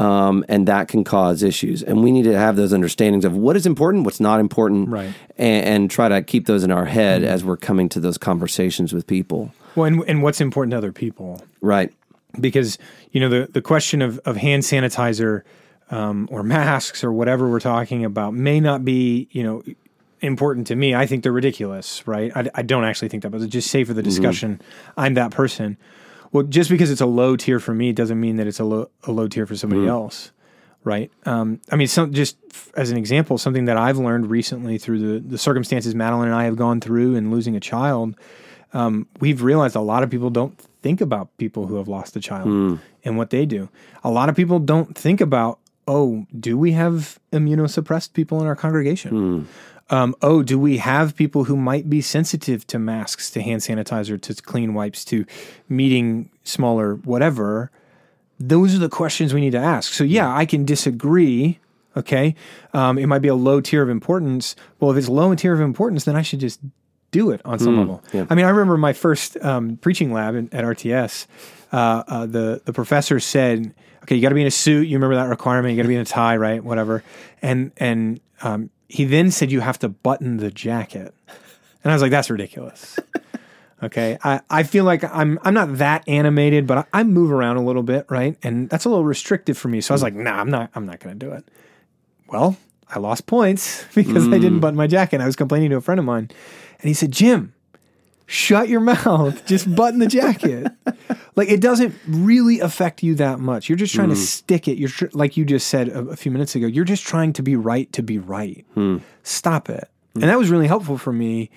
Um, 0.00 0.44
and 0.48 0.66
that 0.66 0.88
can 0.88 1.04
cause 1.04 1.42
issues. 1.42 1.82
And 1.82 2.02
we 2.02 2.10
need 2.10 2.22
to 2.24 2.36
have 2.36 2.56
those 2.56 2.72
understandings 2.72 3.24
of 3.26 3.36
what 3.36 3.54
is 3.56 3.66
important, 3.66 4.04
what's 4.04 4.20
not 4.20 4.40
important, 4.40 4.88
Right. 4.88 5.12
and, 5.36 5.64
and 5.66 5.90
try 5.90 6.08
to 6.08 6.22
keep 6.22 6.46
those 6.46 6.64
in 6.64 6.70
our 6.70 6.86
head 6.86 7.22
as 7.22 7.44
we're 7.44 7.58
coming 7.58 7.88
to 7.90 8.00
those 8.00 8.16
conversations 8.16 8.92
with 8.94 9.06
people. 9.06 9.52
Well, 9.76 9.86
and, 9.86 10.02
and 10.08 10.22
what's 10.22 10.40
important 10.40 10.70
to 10.72 10.78
other 10.78 10.92
people? 10.92 11.42
Right. 11.60 11.92
because 12.40 12.78
you 13.12 13.20
know 13.20 13.28
the 13.28 13.48
the 13.52 13.60
question 13.60 14.00
of 14.02 14.18
of 14.24 14.36
hand 14.36 14.62
sanitizer 14.62 15.42
um, 15.90 16.28
or 16.30 16.42
masks 16.44 17.02
or 17.04 17.12
whatever 17.12 17.50
we're 17.50 17.58
talking 17.60 18.04
about 18.04 18.32
may 18.34 18.60
not 18.60 18.84
be 18.84 19.28
you 19.32 19.42
know 19.42 19.62
important 20.20 20.66
to 20.68 20.76
me. 20.76 20.94
I 20.94 21.06
think 21.06 21.22
they're 21.24 21.32
ridiculous, 21.32 22.06
right? 22.06 22.30
I, 22.36 22.48
I 22.54 22.62
don't 22.62 22.84
actually 22.84 23.08
think 23.08 23.22
that, 23.24 23.30
but 23.30 23.46
just 23.48 23.70
say 23.70 23.84
for 23.84 23.94
the 23.94 24.02
discussion, 24.02 24.60
I'm 24.96 25.14
that 25.14 25.30
person. 25.32 25.76
Well, 26.32 26.44
just 26.44 26.70
because 26.70 26.90
it's 26.90 27.00
a 27.00 27.06
low 27.06 27.36
tier 27.36 27.58
for 27.60 27.74
me 27.74 27.92
doesn't 27.92 28.20
mean 28.20 28.36
that 28.36 28.46
it's 28.46 28.60
a 28.60 28.64
low 28.64 28.90
a 29.04 29.12
low 29.12 29.26
tier 29.28 29.46
for 29.46 29.56
somebody 29.56 29.82
else, 29.88 30.30
right? 30.84 31.10
Um, 31.26 31.60
I 31.72 31.76
mean, 31.76 31.88
some 31.88 32.12
just 32.12 32.36
f- 32.52 32.70
as 32.76 32.90
an 32.90 32.96
example, 32.96 33.36
something 33.38 33.64
that 33.64 33.76
I've 33.76 33.98
learned 33.98 34.30
recently 34.30 34.78
through 34.78 34.98
the 35.20 35.28
the 35.28 35.38
circumstances 35.38 35.94
Madeline 35.94 36.28
and 36.28 36.34
I 36.36 36.44
have 36.44 36.56
gone 36.56 36.80
through 36.80 37.16
in 37.16 37.30
losing 37.30 37.56
a 37.56 37.60
child 37.60 38.14
um, 38.72 39.08
we've 39.18 39.42
realized 39.42 39.74
a 39.74 39.80
lot 39.80 40.04
of 40.04 40.10
people 40.10 40.30
don't 40.30 40.56
think 40.80 41.00
about 41.00 41.36
people 41.38 41.66
who 41.66 41.74
have 41.76 41.88
lost 41.88 42.14
a 42.14 42.20
child 42.20 42.80
and 43.04 43.16
what 43.16 43.30
they 43.30 43.44
do. 43.44 43.68
A 44.04 44.10
lot 44.10 44.28
of 44.28 44.36
people 44.36 44.60
don't 44.60 44.96
think 44.96 45.20
about, 45.20 45.58
oh, 45.88 46.24
do 46.38 46.56
we 46.56 46.70
have 46.70 47.18
immunosuppressed 47.32 48.12
people 48.12 48.40
in 48.40 48.46
our 48.46 48.54
congregation? 48.54 49.48
Um, 49.90 50.14
oh, 50.22 50.42
do 50.42 50.58
we 50.58 50.78
have 50.78 51.16
people 51.16 51.44
who 51.44 51.56
might 51.56 51.90
be 51.90 52.00
sensitive 52.00 52.66
to 52.68 52.78
masks, 52.78 53.30
to 53.32 53.42
hand 53.42 53.60
sanitizer, 53.60 54.20
to 54.22 54.34
clean 54.34 54.72
wipes, 54.74 55.04
to 55.06 55.26
meeting 55.68 56.30
smaller, 56.44 56.94
whatever? 56.94 57.70
Those 58.38 58.74
are 58.74 58.78
the 58.78 58.88
questions 58.88 59.34
we 59.34 59.40
need 59.40 59.52
to 59.52 59.58
ask. 59.58 59.92
So, 59.92 60.04
yeah, 60.04 60.34
I 60.34 60.46
can 60.46 60.64
disagree. 60.64 61.58
Okay. 61.96 62.36
Um, 62.72 62.98
it 62.98 63.06
might 63.06 63.18
be 63.18 63.28
a 63.28 63.34
low 63.34 63.60
tier 63.60 63.82
of 63.82 63.88
importance. 63.88 64.54
Well, 64.78 64.90
if 64.92 64.96
it's 64.96 65.08
low 65.08 65.30
in 65.32 65.36
tier 65.36 65.52
of 65.52 65.60
importance, 65.60 66.04
then 66.04 66.16
I 66.16 66.22
should 66.22 66.40
just 66.40 66.60
do 67.10 67.30
it 67.32 67.40
on 67.44 67.58
some 67.58 67.76
level. 67.76 68.02
yeah. 68.12 68.26
I 68.30 68.34
mean, 68.34 68.44
I 68.44 68.50
remember 68.50 68.76
my 68.76 68.92
first 68.92 69.36
um, 69.42 69.76
preaching 69.78 70.12
lab 70.12 70.34
in, 70.36 70.48
at 70.52 70.64
RTS. 70.64 71.26
Uh, 71.72 72.02
uh, 72.06 72.26
the 72.26 72.62
the 72.64 72.72
professor 72.72 73.20
said, 73.20 73.74
"Okay, 74.02 74.16
you 74.16 74.22
got 74.22 74.30
to 74.30 74.34
be 74.34 74.40
in 74.40 74.46
a 74.46 74.52
suit. 74.52 74.88
You 74.88 74.96
remember 74.96 75.16
that 75.16 75.28
requirement. 75.28 75.72
You 75.72 75.76
got 75.76 75.82
to 75.82 75.88
be 75.88 75.94
in 75.94 76.00
a 76.00 76.04
tie, 76.04 76.36
right? 76.36 76.62
Whatever." 76.62 77.02
And 77.42 77.72
and 77.76 78.20
um, 78.42 78.70
he 78.90 79.04
then 79.04 79.30
said 79.30 79.50
you 79.50 79.60
have 79.60 79.78
to 79.80 79.88
button 79.88 80.38
the 80.38 80.50
jacket, 80.50 81.14
and 81.82 81.92
I 81.92 81.94
was 81.94 82.02
like, 82.02 82.10
"That's 82.10 82.30
ridiculous." 82.30 82.98
Okay, 83.82 84.18
I, 84.22 84.40
I 84.50 84.62
feel 84.62 84.84
like 84.84 85.02
I'm 85.04 85.38
I'm 85.42 85.54
not 85.54 85.78
that 85.78 86.06
animated, 86.06 86.66
but 86.66 86.78
I, 86.92 87.00
I 87.00 87.02
move 87.02 87.32
around 87.32 87.56
a 87.56 87.64
little 87.64 87.82
bit, 87.82 88.04
right? 88.10 88.36
And 88.42 88.68
that's 88.68 88.84
a 88.84 88.90
little 88.90 89.06
restrictive 89.06 89.56
for 89.56 89.68
me. 89.68 89.80
So 89.80 89.92
I 89.92 89.94
was 89.94 90.02
like, 90.02 90.14
"Nah, 90.14 90.38
I'm 90.38 90.50
not 90.50 90.70
I'm 90.74 90.84
not 90.84 91.00
going 91.00 91.18
to 91.18 91.26
do 91.26 91.32
it." 91.32 91.48
Well, 92.28 92.58
I 92.88 92.98
lost 92.98 93.26
points 93.26 93.86
because 93.94 94.26
I 94.28 94.32
didn't 94.32 94.58
mm. 94.58 94.60
button 94.60 94.76
my 94.76 94.86
jacket. 94.86 95.22
I 95.22 95.26
was 95.26 95.36
complaining 95.36 95.70
to 95.70 95.76
a 95.76 95.80
friend 95.80 95.98
of 95.98 96.04
mine, 96.04 96.30
and 96.78 96.88
he 96.88 96.92
said, 96.92 97.10
"Jim, 97.10 97.54
shut 98.30 98.68
your 98.68 98.80
mouth. 98.80 99.44
Just 99.44 99.74
button 99.74 99.98
the 99.98 100.06
jacket. 100.06 100.68
like 101.34 101.48
it 101.50 101.60
doesn't 101.60 101.94
really 102.06 102.60
affect 102.60 103.02
you 103.02 103.16
that 103.16 103.40
much. 103.40 103.68
You're 103.68 103.76
just 103.76 103.94
trying 103.94 104.08
to 104.10 104.14
stick 104.16 104.68
it. 104.68 104.78
You're 104.78 104.88
tr- 104.88 105.06
like 105.12 105.36
you 105.36 105.44
just 105.44 105.66
said 105.66 105.88
a, 105.88 105.98
a 106.10 106.16
few 106.16 106.30
minutes 106.30 106.54
ago. 106.54 106.66
You're 106.66 106.84
just 106.84 107.04
trying 107.04 107.32
to 107.34 107.42
be 107.42 107.56
right 107.56 107.92
to 107.92 108.02
be 108.02 108.18
right. 108.18 108.64
Stop 109.24 109.68
it. 109.68 109.88
And 110.14 110.24
that 110.24 110.38
was 110.38 110.48
really 110.50 110.66
helpful 110.68 110.96
for 110.96 111.12
me. 111.12 111.50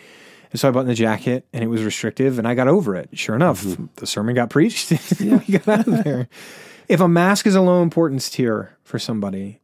And 0.51 0.59
so 0.59 0.67
I 0.67 0.71
buttoned 0.71 0.89
the 0.89 0.95
jacket, 0.95 1.47
and 1.53 1.63
it 1.63 1.67
was 1.67 1.83
restrictive, 1.83 2.37
and 2.37 2.47
I 2.47 2.53
got 2.53 2.67
over 2.67 2.95
it. 2.95 3.09
Sure 3.17 3.35
enough, 3.35 3.65
the 3.95 4.05
sermon 4.05 4.35
got 4.35 4.49
preached. 4.51 4.91
we 5.19 5.39
got 5.39 5.67
out 5.67 5.87
of 5.87 6.03
there. 6.03 6.27
If 6.87 6.99
a 6.99 7.07
mask 7.07 7.47
is 7.47 7.55
a 7.55 7.61
low 7.61 7.81
importance 7.81 8.29
tier 8.29 8.77
for 8.83 8.99
somebody, 8.99 9.61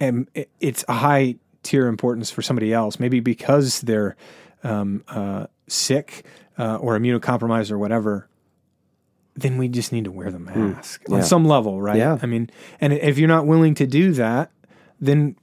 and 0.00 0.28
it's 0.58 0.84
a 0.88 0.94
high 0.94 1.36
tier 1.62 1.86
importance 1.86 2.30
for 2.30 2.42
somebody 2.42 2.72
else, 2.72 2.98
maybe 2.98 3.20
because 3.20 3.82
they're 3.82 4.16
um, 4.64 5.04
uh, 5.08 5.46
sick 5.70 6.24
uh, 6.58 6.76
or 6.76 6.98
immunocompromised 6.98 7.70
or 7.70 7.78
whatever, 7.78 8.28
then 9.34 9.56
we 9.58 9.68
just 9.68 9.92
need 9.92 10.04
to 10.04 10.10
wear 10.10 10.30
the 10.30 10.38
mask 10.38 11.02
on 11.08 11.18
Yeah. 11.18 11.22
some 11.24 11.44
level, 11.44 11.80
right? 11.80 11.96
Yeah. 11.96 12.18
I 12.22 12.26
mean, 12.26 12.50
and 12.80 12.92
if 12.92 13.18
you're 13.18 13.28
not 13.28 13.46
willing 13.46 13.74
to 13.76 13.86
do 13.86 14.12
that, 14.12 14.50
then 15.00 15.36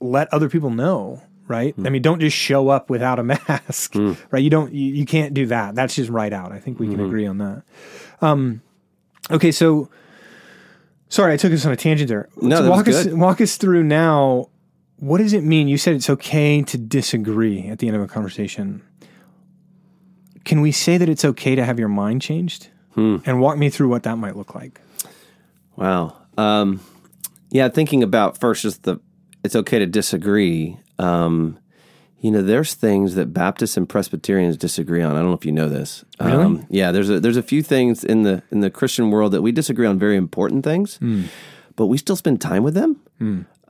let 0.00 0.32
other 0.34 0.48
people 0.48 0.70
know, 0.70 1.22
right? 1.46 1.74
I 1.84 1.88
mean, 1.88 2.02
don't 2.02 2.20
just 2.20 2.36
show 2.36 2.68
up 2.68 2.90
without 2.90 3.18
a 3.18 3.22
mask, 3.48 3.94
right? 4.30 4.42
You 4.42 4.50
don't, 4.50 4.72
you, 4.74 4.92
you 4.94 5.06
can't 5.06 5.32
do 5.34 5.46
that. 5.46 5.74
That's 5.74 5.94
just 5.94 6.10
right 6.10 6.32
out. 6.32 6.52
I 6.52 6.58
think 6.58 6.78
we 6.78 6.88
can 6.88 7.00
agree 7.00 7.26
on 7.26 7.38
that. 7.38 7.62
Um, 8.20 8.60
okay, 9.30 9.50
so 9.52 9.88
sorry, 11.08 11.32
I 11.32 11.36
took 11.36 11.52
us 11.52 11.64
on 11.64 11.72
a 11.72 11.76
tangent 11.76 12.08
there. 12.08 12.28
No, 12.42 12.56
So 12.56 12.70
walk 12.70 12.88
us 12.88 13.06
walk 13.06 13.40
us 13.40 13.56
through 13.56 13.84
now. 13.84 14.48
What 14.98 15.18
does 15.18 15.32
it 15.32 15.44
mean? 15.44 15.68
You 15.68 15.78
said 15.78 15.94
it's 15.94 16.10
okay 16.10 16.60
to 16.62 16.76
disagree 16.76 17.68
at 17.68 17.78
the 17.78 17.86
end 17.86 17.96
of 17.96 18.02
a 18.02 18.08
conversation. 18.08 18.82
Can 20.48 20.62
we 20.62 20.72
say 20.72 20.96
that 20.96 21.08
it's 21.08 21.24
okay 21.24 21.54
to 21.54 21.64
have 21.64 21.78
your 21.78 21.88
mind 21.88 22.22
changed? 22.22 22.68
Hmm. 22.94 23.18
And 23.26 23.38
walk 23.40 23.58
me 23.58 23.68
through 23.70 23.88
what 23.90 24.02
that 24.04 24.16
might 24.16 24.34
look 24.34 24.54
like. 24.54 24.80
Wow. 25.76 26.16
Um, 26.38 26.80
yeah, 27.50 27.68
thinking 27.68 28.02
about 28.02 28.40
first 28.40 28.62
just 28.62 28.82
the 28.84 28.98
it's 29.44 29.54
okay 29.54 29.78
to 29.78 29.86
disagree. 29.86 30.78
Um, 30.98 31.58
you 32.20 32.30
know, 32.32 32.42
there's 32.42 32.74
things 32.74 33.14
that 33.14 33.26
Baptists 33.32 33.76
and 33.76 33.88
Presbyterians 33.88 34.56
disagree 34.56 35.02
on. 35.02 35.12
I 35.12 35.20
don't 35.20 35.28
know 35.28 35.34
if 35.36 35.44
you 35.46 35.52
know 35.52 35.68
this. 35.68 36.04
Really? 36.20 36.42
Um, 36.44 36.66
yeah, 36.70 36.90
there's 36.92 37.10
a 37.10 37.20
there's 37.20 37.36
a 37.36 37.42
few 37.42 37.62
things 37.62 38.02
in 38.02 38.22
the 38.22 38.42
in 38.50 38.60
the 38.60 38.70
Christian 38.70 39.10
world 39.10 39.32
that 39.32 39.42
we 39.42 39.52
disagree 39.52 39.86
on 39.86 39.98
very 39.98 40.16
important 40.16 40.64
things, 40.64 40.96
Hmm. 40.96 41.24
but 41.76 41.86
we 41.86 41.98
still 41.98 42.16
spend 42.16 42.40
time 42.40 42.62
with 42.64 42.74
them. 42.74 42.96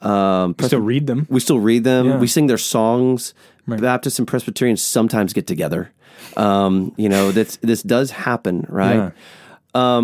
Um, 0.00 0.54
Still 0.62 0.80
read 0.80 1.08
them. 1.08 1.26
we 1.28 1.40
still 1.40 1.58
read 1.58 1.82
them. 1.82 2.06
Yeah. 2.06 2.18
We 2.18 2.28
sing 2.28 2.46
their 2.46 2.56
songs. 2.58 3.34
Baptists 3.76 4.18
and 4.18 4.26
Presbyterians 4.26 4.82
sometimes 4.82 5.32
get 5.32 5.46
together. 5.46 5.92
Um, 6.36 6.94
you 6.96 7.08
know, 7.08 7.30
that's 7.30 7.56
this 7.58 7.82
does 7.82 8.10
happen, 8.10 8.66
right? 8.68 9.12
Yeah. 9.74 9.96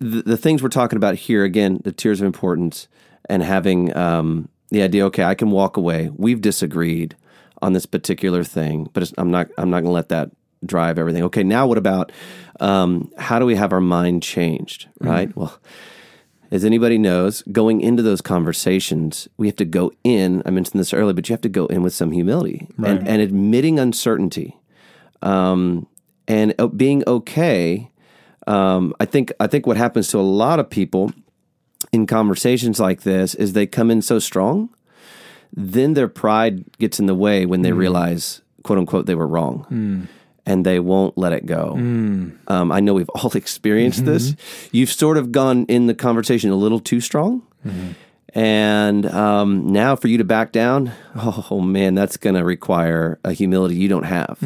the, 0.00 0.22
the 0.22 0.36
things 0.36 0.62
we're 0.62 0.68
talking 0.70 0.96
about 0.96 1.14
here 1.14 1.44
again 1.44 1.80
the 1.84 1.92
tiers 1.92 2.20
of 2.20 2.26
importance 2.26 2.88
and 3.28 3.42
having 3.42 3.94
um, 3.96 4.48
the 4.70 4.82
idea 4.82 5.04
okay 5.06 5.24
i 5.24 5.34
can 5.34 5.50
walk 5.50 5.76
away 5.76 6.10
we've 6.16 6.40
disagreed 6.40 7.16
on 7.62 7.72
this 7.74 7.86
particular 7.86 8.42
thing 8.42 8.88
but 8.92 9.02
it's, 9.02 9.12
i'm 9.18 9.30
not 9.30 9.48
i'm 9.58 9.70
not 9.70 9.80
going 9.80 9.90
to 9.90 9.92
let 9.92 10.08
that 10.08 10.30
drive 10.64 10.98
everything 10.98 11.22
okay 11.22 11.42
now 11.42 11.66
what 11.66 11.78
about 11.78 12.12
um, 12.60 13.10
how 13.18 13.38
do 13.38 13.46
we 13.46 13.54
have 13.56 13.72
our 13.72 13.80
mind 13.80 14.22
changed 14.22 14.88
right 15.00 15.34
well 15.36 15.58
as 16.50 16.64
anybody 16.64 16.98
knows 16.98 17.42
going 17.52 17.80
into 17.80 18.02
those 18.02 18.20
conversations 18.20 19.28
we 19.36 19.46
have 19.46 19.56
to 19.56 19.64
go 19.64 19.92
in 20.04 20.42
i 20.46 20.50
mentioned 20.50 20.80
this 20.80 20.92
earlier 20.92 21.14
but 21.14 21.28
you 21.28 21.32
have 21.32 21.40
to 21.40 21.48
go 21.48 21.66
in 21.66 21.82
with 21.82 21.94
some 21.94 22.12
humility 22.12 22.66
and, 22.98 23.08
and 23.08 23.22
admitting 23.22 23.78
uncertainty. 23.78 24.56
Um, 25.22 25.86
and 26.26 26.54
uh, 26.58 26.68
being 26.68 27.02
okay 27.06 27.90
um, 28.46 28.94
I 28.98 29.04
think 29.04 29.32
I 29.38 29.46
think 29.46 29.66
what 29.66 29.76
happens 29.76 30.08
to 30.08 30.18
a 30.18 30.22
lot 30.22 30.58
of 30.58 30.70
people 30.70 31.12
in 31.92 32.06
conversations 32.06 32.80
like 32.80 33.02
this 33.02 33.34
is 33.34 33.52
they 33.52 33.66
come 33.66 33.90
in 33.90 34.02
so 34.02 34.18
strong, 34.18 34.70
then 35.54 35.94
their 35.94 36.08
pride 36.08 36.64
gets 36.78 36.98
in 36.98 37.06
the 37.06 37.14
way 37.14 37.46
when 37.46 37.62
they 37.62 37.72
realize, 37.72 38.42
quote 38.62 38.78
unquote, 38.78 39.06
they 39.06 39.14
were 39.14 39.26
wrong. 39.26 40.08
And 40.46 40.64
they 40.66 40.80
won't 40.80 41.16
let 41.18 41.32
it 41.32 41.46
go. 41.46 41.74
Um, 42.48 42.72
I 42.72 42.80
know 42.80 42.94
we've 42.94 43.08
all 43.10 43.30
experienced 43.36 44.04
this. 44.04 44.34
You've 44.72 44.90
sort 44.90 45.16
of 45.16 45.32
gone 45.32 45.66
in 45.66 45.86
the 45.86 45.94
conversation 45.94 46.50
a 46.50 46.56
little 46.56 46.80
too 46.80 47.00
strong. 47.00 47.42
And 48.32 49.06
um, 49.06 49.72
now 49.72 49.96
for 49.96 50.08
you 50.08 50.18
to 50.18 50.24
back 50.24 50.52
down, 50.52 50.92
oh 51.16 51.60
man, 51.60 51.94
that's 51.94 52.16
going 52.16 52.36
to 52.36 52.44
require 52.44 53.18
a 53.24 53.32
humility 53.32 53.74
you 53.76 53.88
don't 53.88 54.04
have. 54.04 54.38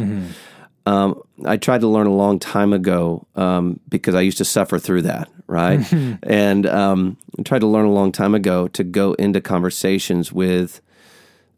Um, 0.86 1.22
I 1.46 1.56
tried 1.56 1.80
to 1.80 1.88
learn 1.88 2.06
a 2.06 2.14
long 2.14 2.38
time 2.38 2.72
ago 2.74 3.26
um, 3.36 3.80
because 3.88 4.14
I 4.14 4.20
used 4.20 4.38
to 4.38 4.44
suffer 4.44 4.78
through 4.78 5.02
that, 5.02 5.30
right? 5.46 5.80
and 6.22 6.66
um, 6.66 7.16
I 7.38 7.42
tried 7.42 7.60
to 7.60 7.66
learn 7.66 7.86
a 7.86 7.92
long 7.92 8.12
time 8.12 8.34
ago 8.34 8.68
to 8.68 8.84
go 8.84 9.14
into 9.14 9.40
conversations 9.40 10.30
with 10.32 10.80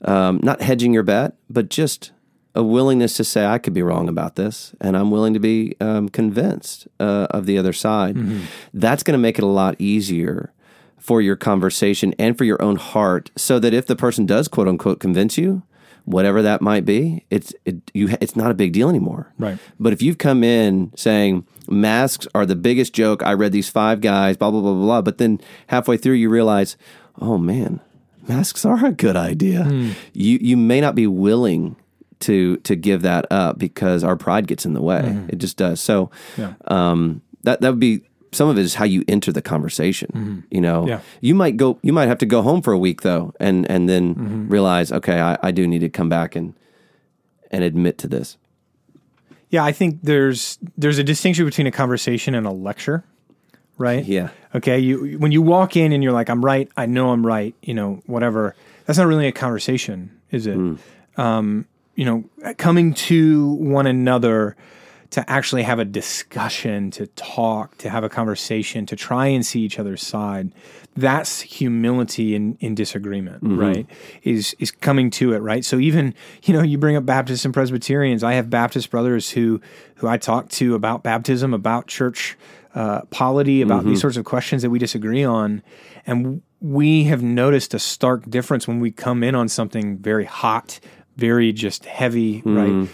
um, 0.02 0.40
not 0.42 0.60
hedging 0.62 0.92
your 0.92 1.02
bet, 1.02 1.34
but 1.50 1.68
just 1.70 2.12
a 2.56 2.62
willingness 2.62 3.16
to 3.18 3.24
say, 3.24 3.44
I 3.46 3.58
could 3.58 3.74
be 3.74 3.82
wrong 3.82 4.08
about 4.08 4.36
this, 4.36 4.74
and 4.80 4.96
I'm 4.96 5.10
willing 5.10 5.34
to 5.34 5.40
be 5.40 5.76
um, 5.80 6.08
convinced 6.08 6.88
uh, 6.98 7.26
of 7.30 7.46
the 7.46 7.58
other 7.58 7.72
side. 7.72 8.16
That's 8.74 9.02
going 9.02 9.12
to 9.12 9.22
make 9.22 9.38
it 9.38 9.44
a 9.44 9.46
lot 9.46 9.76
easier 9.78 10.52
for 10.98 11.20
your 11.20 11.36
conversation 11.36 12.14
and 12.18 12.36
for 12.36 12.44
your 12.44 12.60
own 12.60 12.76
heart, 12.76 13.30
so 13.36 13.58
that 13.60 13.72
if 13.72 13.86
the 13.86 13.94
person 13.94 14.26
does, 14.26 14.48
quote 14.48 14.66
unquote, 14.66 14.98
convince 14.98 15.38
you, 15.38 15.62
whatever 16.04 16.40
that 16.42 16.62
might 16.62 16.84
be, 16.84 17.24
it's 17.30 17.54
it, 17.64 17.76
you 17.92 18.16
it's 18.20 18.34
not 18.34 18.50
a 18.50 18.54
big 18.54 18.72
deal 18.72 18.88
anymore. 18.88 19.32
Right. 19.38 19.58
But 19.78 19.92
if 19.92 20.00
you've 20.00 20.18
come 20.18 20.42
in 20.42 20.92
saying 20.96 21.46
masks 21.68 22.26
are 22.34 22.46
the 22.46 22.56
biggest 22.56 22.94
joke, 22.94 23.22
I 23.22 23.34
read 23.34 23.52
these 23.52 23.68
five 23.68 24.00
guys, 24.00 24.36
blah 24.36 24.50
blah 24.50 24.60
blah 24.62 24.72
blah, 24.72 24.84
blah 24.84 25.02
but 25.02 25.18
then 25.18 25.40
halfway 25.68 25.96
through 25.96 26.14
you 26.14 26.30
realize, 26.30 26.76
oh 27.20 27.38
man, 27.38 27.80
masks 28.26 28.64
are 28.64 28.86
a 28.86 28.92
good 28.92 29.16
idea. 29.16 29.64
You 30.12 30.38
you 30.40 30.56
may 30.56 30.80
not 30.80 30.94
be 30.94 31.06
willing 31.06 31.76
to 32.20 32.56
to 32.58 32.74
give 32.76 33.02
that 33.02 33.26
up 33.30 33.58
because 33.58 34.02
our 34.04 34.16
pride 34.16 34.46
gets 34.46 34.64
in 34.66 34.72
the 34.74 34.82
way. 34.82 35.24
It 35.28 35.36
just 35.38 35.56
does. 35.56 35.80
So 35.80 36.10
Yeah. 36.36 36.54
um, 36.66 37.22
that 37.42 37.60
that 37.60 37.70
would 37.70 37.80
be 37.80 38.02
some 38.32 38.48
of 38.48 38.58
it 38.58 38.62
is 38.62 38.74
how 38.74 38.84
you 38.84 39.02
enter 39.08 39.32
the 39.32 39.40
conversation. 39.42 40.44
You 40.50 40.60
know, 40.60 40.80
Mm-hmm. 40.80 40.88
Yeah. 40.88 41.00
you 41.20 41.34
might 41.34 41.56
go, 41.56 41.78
you 41.82 41.92
might 41.92 42.08
have 42.08 42.18
to 42.18 42.26
go 42.26 42.42
home 42.42 42.60
for 42.62 42.72
a 42.72 42.78
week 42.78 43.02
though, 43.02 43.32
and 43.40 43.70
and 43.70 43.88
then 43.88 44.14
Mm-hmm. 44.14 44.48
realize, 44.48 44.92
okay, 44.92 45.20
I, 45.20 45.38
I 45.42 45.50
do 45.52 45.66
need 45.66 45.80
to 45.80 45.88
come 45.88 46.08
back 46.08 46.36
and 46.36 46.54
and 47.50 47.62
admit 47.64 47.98
to 47.98 48.08
this. 48.08 48.36
Yeah, 49.50 49.64
I 49.64 49.72
think 49.72 50.00
there's 50.02 50.58
there's 50.76 50.98
a 50.98 51.04
distinction 51.04 51.44
between 51.44 51.66
a 51.66 51.70
conversation 51.70 52.34
and 52.34 52.46
a 52.46 52.50
lecture, 52.50 53.04
right? 53.78 54.04
Yeah. 54.04 54.30
Okay, 54.54 54.78
you 54.78 55.18
when 55.18 55.30
you 55.32 55.40
walk 55.40 55.76
in 55.76 55.92
and 55.92 56.02
you're 56.02 56.12
like, 56.12 56.28
I'm 56.28 56.44
right, 56.44 56.68
I 56.76 56.86
know 56.86 57.10
I'm 57.10 57.24
right, 57.24 57.54
you 57.62 57.72
know, 57.74 58.02
whatever. 58.06 58.54
That's 58.86 58.98
not 58.98 59.06
really 59.06 59.28
a 59.28 59.32
conversation, 59.32 60.10
is 60.30 60.46
it? 60.46 60.58
Um, 61.16 61.66
you 61.96 62.04
know, 62.04 62.54
coming 62.58 62.94
to 62.94 63.54
one 63.54 63.86
another 63.88 64.54
to 65.10 65.30
actually 65.30 65.62
have 65.62 65.78
a 65.78 65.84
discussion, 65.84 66.90
to 66.90 67.06
talk, 67.08 67.78
to 67.78 67.88
have 67.88 68.04
a 68.04 68.08
conversation, 68.08 68.86
to 68.86 68.96
try 68.96 69.26
and 69.26 69.46
see 69.46 69.60
each 69.60 69.78
other's 69.78 70.02
side. 70.02 70.52
That's 70.96 71.40
humility 71.40 72.34
in, 72.34 72.56
in 72.60 72.74
disagreement, 72.74 73.42
right? 73.58 73.86
Is 74.22 74.54
is 74.58 74.70
coming 74.70 75.10
to 75.12 75.32
it, 75.32 75.38
right? 75.38 75.64
So 75.64 75.78
even 75.78 76.14
you 76.44 76.54
know, 76.54 76.62
you 76.62 76.78
bring 76.78 76.96
up 76.96 77.06
Baptists 77.06 77.44
and 77.44 77.54
Presbyterians. 77.54 78.22
I 78.22 78.34
have 78.34 78.50
Baptist 78.50 78.90
brothers 78.90 79.30
who 79.30 79.60
who 79.96 80.08
I 80.08 80.18
talk 80.18 80.48
to 80.50 80.74
about 80.74 81.02
baptism, 81.02 81.54
about 81.54 81.86
church 81.86 82.36
uh, 82.74 83.02
polity, 83.10 83.62
about 83.62 83.84
these 83.84 84.00
sorts 84.00 84.18
of 84.18 84.24
questions 84.26 84.62
that 84.62 84.70
we 84.70 84.78
disagree 84.78 85.24
on, 85.24 85.62
and 86.06 86.42
we 86.60 87.04
have 87.04 87.22
noticed 87.22 87.74
a 87.74 87.78
stark 87.78 88.28
difference 88.28 88.66
when 88.68 88.80
we 88.80 88.90
come 88.90 89.22
in 89.22 89.34
on 89.34 89.48
something 89.48 89.98
very 89.98 90.24
hot, 90.24 90.80
very 91.16 91.52
just 91.52 91.84
heavy, 91.84 92.42
right? 92.44 92.70
Mm. 92.70 92.88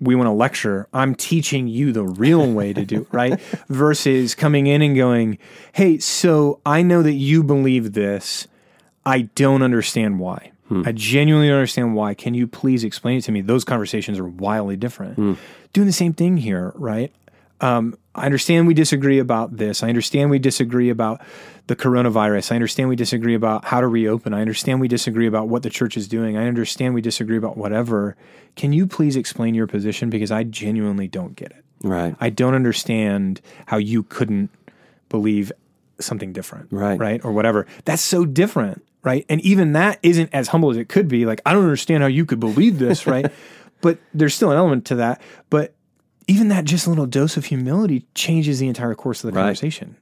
we 0.00 0.14
want 0.14 0.26
to 0.26 0.32
lecture. 0.32 0.88
I'm 0.92 1.14
teaching 1.14 1.66
you 1.68 1.92
the 1.92 2.04
real 2.04 2.50
way 2.52 2.72
to 2.72 2.84
do 2.84 3.02
it, 3.02 3.08
right? 3.12 3.40
Versus 3.68 4.34
coming 4.34 4.66
in 4.66 4.82
and 4.82 4.96
going, 4.96 5.38
hey, 5.72 5.98
so 5.98 6.60
I 6.66 6.82
know 6.82 7.02
that 7.02 7.12
you 7.12 7.42
believe 7.42 7.92
this. 7.92 8.46
I 9.06 9.22
don't 9.34 9.62
understand 9.62 10.18
why. 10.18 10.52
Hmm. 10.68 10.82
I 10.86 10.92
genuinely 10.92 11.48
don't 11.48 11.58
understand 11.58 11.94
why. 11.94 12.14
Can 12.14 12.34
you 12.34 12.46
please 12.46 12.84
explain 12.84 13.18
it 13.18 13.22
to 13.22 13.32
me? 13.32 13.42
Those 13.42 13.64
conversations 13.64 14.18
are 14.18 14.26
wildly 14.26 14.76
different. 14.76 15.16
Hmm. 15.16 15.34
Doing 15.72 15.86
the 15.86 15.92
same 15.92 16.12
thing 16.12 16.38
here, 16.38 16.72
right? 16.74 17.12
Um, 17.64 17.96
I 18.14 18.26
understand 18.26 18.66
we 18.66 18.74
disagree 18.74 19.18
about 19.18 19.56
this. 19.56 19.82
I 19.82 19.88
understand 19.88 20.28
we 20.28 20.38
disagree 20.38 20.90
about 20.90 21.22
the 21.66 21.74
coronavirus. 21.74 22.52
I 22.52 22.56
understand 22.56 22.90
we 22.90 22.96
disagree 22.96 23.34
about 23.34 23.64
how 23.64 23.80
to 23.80 23.88
reopen. 23.88 24.34
I 24.34 24.42
understand 24.42 24.82
we 24.82 24.88
disagree 24.88 25.26
about 25.26 25.48
what 25.48 25.62
the 25.62 25.70
church 25.70 25.96
is 25.96 26.06
doing. 26.06 26.36
I 26.36 26.46
understand 26.46 26.92
we 26.92 27.00
disagree 27.00 27.38
about 27.38 27.56
whatever. 27.56 28.16
Can 28.54 28.74
you 28.74 28.86
please 28.86 29.16
explain 29.16 29.54
your 29.54 29.66
position? 29.66 30.10
Because 30.10 30.30
I 30.30 30.44
genuinely 30.44 31.08
don't 31.08 31.36
get 31.36 31.52
it. 31.52 31.64
Right. 31.82 32.14
I 32.20 32.28
don't 32.28 32.54
understand 32.54 33.40
how 33.64 33.78
you 33.78 34.02
couldn't 34.02 34.50
believe 35.08 35.50
something 36.00 36.34
different. 36.34 36.68
Right. 36.70 37.00
Right. 37.00 37.24
Or 37.24 37.32
whatever. 37.32 37.66
That's 37.86 38.02
so 38.02 38.26
different. 38.26 38.84
Right. 39.02 39.24
And 39.30 39.40
even 39.40 39.72
that 39.72 40.00
isn't 40.02 40.28
as 40.34 40.48
humble 40.48 40.70
as 40.70 40.76
it 40.76 40.90
could 40.90 41.08
be. 41.08 41.24
Like, 41.24 41.40
I 41.46 41.54
don't 41.54 41.64
understand 41.64 42.02
how 42.02 42.08
you 42.08 42.26
could 42.26 42.40
believe 42.40 42.78
this. 42.78 43.06
Right. 43.06 43.32
but 43.80 43.98
there's 44.12 44.34
still 44.34 44.50
an 44.50 44.58
element 44.58 44.84
to 44.86 44.96
that. 44.96 45.22
But 45.48 45.74
even 46.28 46.48
that 46.48 46.64
just 46.64 46.86
little 46.88 47.06
dose 47.06 47.36
of 47.36 47.46
humility 47.46 48.06
changes 48.14 48.58
the 48.58 48.68
entire 48.68 48.94
course 48.94 49.22
of 49.24 49.30
the 49.30 49.36
Right. 49.36 49.42
conversation 49.44 49.96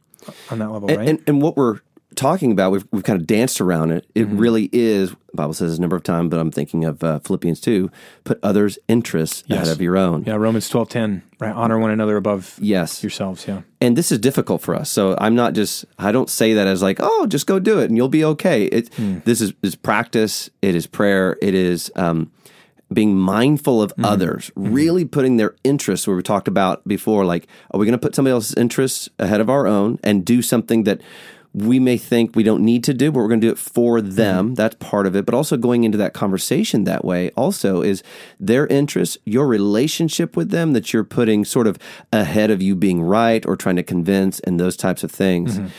on 0.50 0.58
that 0.61 0.70
level. 0.70 0.88
And, 0.88 0.98
right. 0.98 1.08
and, 1.08 1.22
and 1.26 1.42
what 1.42 1.56
we're 1.56 1.80
talking 2.14 2.52
about, 2.52 2.70
we've, 2.72 2.85
we've 2.92 3.02
kind 3.04 3.18
of 3.20 3.26
danced 3.26 3.61
around 3.61 3.90
it. 3.90 4.06
It 4.14 4.26
Mm-hmm. 4.26 4.37
really 4.38 4.68
is, 4.72 5.11
the 5.11 5.16
Bible 5.35 5.54
says 5.54 5.78
a 5.78 5.80
number 5.80 5.96
of 5.96 6.02
times, 6.02 6.28
but 6.30 6.38
I'm 6.38 6.50
thinking 6.50 6.85
of 6.85 7.02
uh, 7.02 7.18
Philippians 7.20 7.58
2, 7.61 7.90
put 8.24 8.38
others' 8.42 8.78
interests 8.87 9.42
Yes. 9.46 9.62
ahead 9.62 9.74
of 9.74 9.80
your 9.80 9.96
own. 9.96 10.22
yeah. 10.26 10.35
Romans 10.35 10.68
twelve 10.68 10.90
ten. 10.90 11.22
Right. 11.40 11.54
Honor 11.54 11.78
one 11.78 11.90
another 11.90 12.16
above 12.18 12.58
Yes. 12.61 13.02
yourselves. 13.02 13.46
Yeah. 13.48 13.62
and 13.80 13.96
this 13.96 14.12
is 14.12 14.18
difficult 14.18 14.61
for 14.62 14.74
us. 14.76 14.90
So 14.90 15.16
I'm 15.18 15.35
not 15.35 15.54
just 15.54 15.87
I 15.98 16.12
don't 16.12 16.28
say 16.30 16.52
that 16.54 16.66
as 16.66 16.82
like, 16.82 16.98
oh, 17.00 17.26
just 17.26 17.46
go 17.46 17.58
do 17.58 17.80
it 17.80 17.87
and 17.87 17.96
you'll 17.96 18.08
be 18.11 18.24
okay. 18.26 18.66
It 18.66 18.92
Hmm. 18.94 19.18
this 19.24 19.40
is 19.40 19.54
is 19.62 19.74
practice, 19.74 20.50
it 20.61 20.74
is 20.76 20.87
prayer, 20.87 21.37
it 21.42 21.54
is 21.54 21.90
um 21.96 22.30
being 22.94 23.16
mindful 23.18 23.81
of 23.83 23.92
Hmm. 23.96 24.05
others, 24.05 24.50
really 24.57 25.05
putting 25.05 25.37
their 25.37 25.55
interests 25.64 26.07
where 26.07 26.16
we 26.16 26.22
talked 26.22 26.48
about 26.48 26.87
before, 26.87 27.24
like, 27.24 27.46
are 27.70 27.78
we 27.81 27.87
gonna 27.87 27.98
put 27.98 28.14
somebody 28.14 28.33
else's 28.33 28.55
interests 28.55 29.09
ahead 29.18 29.40
of 29.40 29.48
our 29.50 29.66
own 29.66 29.98
and 30.02 30.24
do 30.24 30.42
something 30.42 30.85
that 30.85 31.00
we 31.55 31.78
may 31.78 31.98
think 31.98 32.35
we 32.35 32.42
don't 32.42 32.64
need 32.64 32.83
to 32.85 32.94
do, 32.94 33.12
but 33.12 33.18
we're 33.20 33.28
going 33.28 33.42
to 33.42 33.46
do 33.46 33.52
it 33.52 33.59
for 33.59 34.00
them. 34.00 34.55
That's 34.55 34.74
part 34.76 35.07
of 35.07 35.14
it. 35.14 35.26
But 35.26 35.35
also 35.35 35.59
going 35.59 35.85
into 35.85 35.98
that 35.98 36.14
conversation 36.14 36.85
that 36.85 37.05
way 37.05 37.31
also 37.37 37.83
is 37.83 38.02
their 38.40 38.66
interests, 38.68 39.18
your 39.26 39.46
relationship 39.46 40.35
with 40.35 40.48
them 40.50 40.72
that 40.72 40.94
you're 40.94 41.05
putting 41.05 41.44
sort 41.44 41.66
of 41.66 41.78
ahead 42.11 42.50
of 42.50 42.62
you 42.62 42.74
being 42.74 43.02
right 43.02 43.44
or 43.44 43.55
trying 43.57 43.76
to 43.76 43.83
convince 43.83 44.40
and 44.40 44.59
those 44.59 44.78
types 44.78 45.05
of 45.05 45.11
things. 45.11 45.59
And 45.59 45.70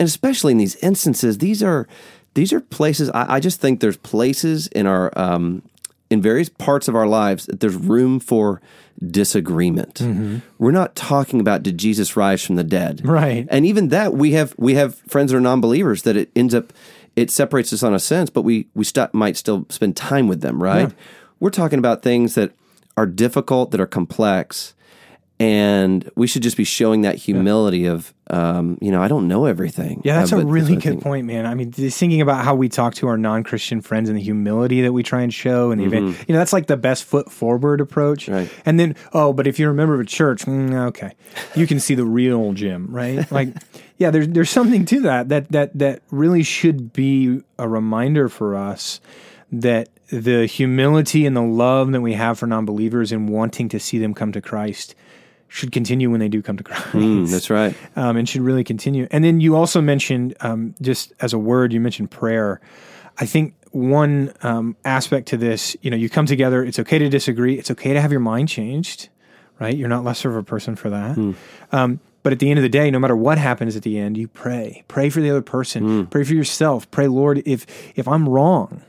especially 0.00 0.50
in 0.50 0.58
these 0.58 0.74
instances, 0.82 1.38
these 1.38 1.62
are 1.62 1.86
these 2.34 2.52
are 2.52 2.60
places 2.60 3.08
I, 3.10 3.34
I 3.36 3.40
just 3.40 3.60
think 3.60 3.78
there's 3.78 3.98
places 3.98 4.66
in 4.68 4.86
our 4.86 5.16
um, 5.16 5.62
in 6.10 6.20
various 6.20 6.48
parts 6.48 6.88
of 6.88 6.96
our 6.96 7.06
lives 7.06 7.46
that 7.46 7.60
there's 7.60 7.76
room 7.76 8.20
for 8.20 8.60
disagreement. 9.06 9.94
Mm-hmm. 9.94 10.38
We're 10.58 10.72
not 10.72 10.94
talking 10.94 11.40
about 11.40 11.62
did 11.62 11.78
Jesus 11.78 12.16
rise 12.16 12.44
from 12.44 12.56
the 12.56 12.64
dead, 12.64 13.00
Right. 13.04 13.46
And 13.48 13.64
even 13.64 13.88
that 13.88 14.14
we 14.14 14.32
have 14.32 14.54
we 14.58 14.74
have 14.74 14.96
friends 15.00 15.30
that 15.30 15.38
are 15.38 15.40
non-believers 15.40 16.02
that 16.02 16.16
it 16.16 16.30
ends 16.36 16.54
up 16.54 16.72
it 17.16 17.30
separates 17.30 17.72
us 17.72 17.82
on 17.82 17.94
a 17.94 17.98
sense, 17.98 18.28
but 18.28 18.42
we 18.42 18.66
we 18.74 18.84
st- 18.84 19.14
might 19.14 19.36
still 19.36 19.66
spend 19.68 19.96
time 19.96 20.28
with 20.28 20.40
them, 20.42 20.62
right? 20.62 20.92
We're 21.38 21.50
talking 21.50 21.78
about 21.78 22.02
things 22.02 22.34
that 22.34 22.52
are 22.96 23.06
difficult, 23.06 23.70
that 23.70 23.80
are 23.80 23.86
complex, 23.86 24.74
and 25.40 26.08
we 26.16 26.26
should 26.26 26.42
just 26.42 26.58
be 26.58 26.64
showing 26.64 27.00
that 27.00 27.14
humility 27.14 27.86
of, 27.86 28.12
um, 28.28 28.76
you 28.82 28.92
know, 28.92 29.02
I 29.02 29.08
don't 29.08 29.26
know 29.26 29.46
everything. 29.46 30.02
Yeah, 30.04 30.18
that's 30.18 30.34
Uh, 30.34 30.40
a 30.40 30.44
really 30.44 30.76
good 30.76 31.00
point, 31.00 31.26
man. 31.26 31.46
I 31.46 31.54
mean, 31.54 31.70
just 31.70 31.98
thinking 31.98 32.20
about 32.20 32.44
how 32.44 32.54
we 32.54 32.68
talk 32.68 32.94
to 32.96 33.08
our 33.08 33.16
non-Christian 33.16 33.80
friends 33.80 34.10
and 34.10 34.18
the 34.18 34.22
humility 34.22 34.82
that 34.82 34.92
we 34.92 35.02
try 35.02 35.22
and 35.22 35.32
show, 35.32 35.70
and 35.70 35.80
the 35.80 35.86
event, 35.86 36.18
you 36.28 36.34
know, 36.34 36.38
that's 36.38 36.52
like 36.52 36.66
the 36.66 36.76
best 36.76 37.04
foot 37.04 37.32
forward 37.32 37.80
approach. 37.80 38.26
Mm-hmm. 38.26 38.34
Right. 38.34 38.50
And 38.66 38.78
then, 38.78 38.96
oh, 39.14 39.32
but 39.32 39.46
if 39.46 39.58
you're 39.58 39.70
a 39.70 39.74
member 39.74 39.94
of 39.94 40.00
a 40.00 40.04
church, 40.04 40.44
mm, 40.44 40.74
okay, 40.88 41.12
you 41.54 41.66
can 41.66 41.80
see 41.80 41.94
the 41.94 42.04
real 42.04 42.52
Jim, 42.52 42.88
right? 42.94 43.26
Like, 43.40 43.54
yeah, 43.96 44.10
there's 44.10 44.28
there's 44.28 44.50
something 44.50 44.84
to 44.86 45.00
that 45.02 45.30
that 45.30 45.50
that 45.52 45.78
that 45.78 46.02
really 46.10 46.42
should 46.42 46.92
be 46.92 47.40
a 47.58 47.66
reminder 47.66 48.28
for 48.28 48.56
us 48.56 49.00
that 49.52 49.88
the 50.10 50.44
humility 50.46 51.24
and 51.24 51.34
the 51.34 51.42
love 51.42 51.92
that 51.92 52.00
we 52.02 52.12
have 52.14 52.38
for 52.38 52.46
non-believers 52.46 53.10
and 53.12 53.28
wanting 53.28 53.68
to 53.70 53.78
see 53.80 53.98
them 53.98 54.12
come 54.12 54.32
to 54.32 54.40
Christ 54.42 54.94
should 55.50 55.72
continue 55.72 56.08
when 56.10 56.20
they 56.20 56.28
do 56.28 56.40
come 56.40 56.56
to 56.56 56.62
Christ 56.64 56.86
Mm, 56.94 57.30
that's 57.30 57.50
right. 57.50 57.74
um, 57.96 58.16
and 58.16 58.26
should 58.28 58.40
really 58.40 58.64
continue. 58.64 59.06
And 59.10 59.22
then 59.24 59.40
you 59.40 59.56
also 59.56 59.80
mentioned, 59.80 60.34
um, 60.40 60.74
just 60.80 61.12
as 61.20 61.32
a 61.32 61.38
word, 61.38 61.72
you 61.72 61.80
mentioned 61.80 62.10
prayer. 62.10 62.60
I 63.18 63.26
think 63.26 63.54
one 63.72 64.32
um, 64.42 64.76
aspect 64.84 65.26
to 65.28 65.36
this, 65.36 65.76
you 65.82 65.90
know, 65.90 65.96
you 65.96 66.08
come 66.08 66.24
together. 66.26 66.64
It's 66.64 66.78
okay 66.78 66.98
to 66.98 67.08
disagree. 67.08 67.58
It's 67.58 67.70
okay 67.72 67.92
to 67.92 68.00
have 68.00 68.10
your 68.12 68.20
mind 68.20 68.48
changed, 68.48 69.08
right? 69.58 69.76
You're 69.76 69.88
not 69.88 70.04
lesser 70.04 70.30
of 70.30 70.36
a 70.36 70.42
person 70.44 70.76
for 70.76 70.88
that. 70.90 71.16
Um, 71.72 72.00
but 72.22 72.32
at 72.32 72.38
the 72.38 72.48
end 72.50 72.58
of 72.58 72.62
the 72.62 72.68
day, 72.68 72.90
no 72.90 72.98
matter 72.98 73.16
what 73.16 73.38
happens 73.38 73.76
at 73.76 73.82
the 73.82 73.98
end, 73.98 74.16
you 74.16 74.28
pray. 74.28 74.84
Pray 74.88 75.08
for 75.10 75.20
the 75.20 75.30
other 75.30 75.42
person. 75.42 76.06
Pray 76.06 76.22
for 76.22 76.34
yourself. 76.34 76.88
Pray, 76.90 77.08
Lord, 77.08 77.42
if 77.44 77.66
if 77.96 78.06
I'm 78.06 78.28
wrong, 78.28 78.82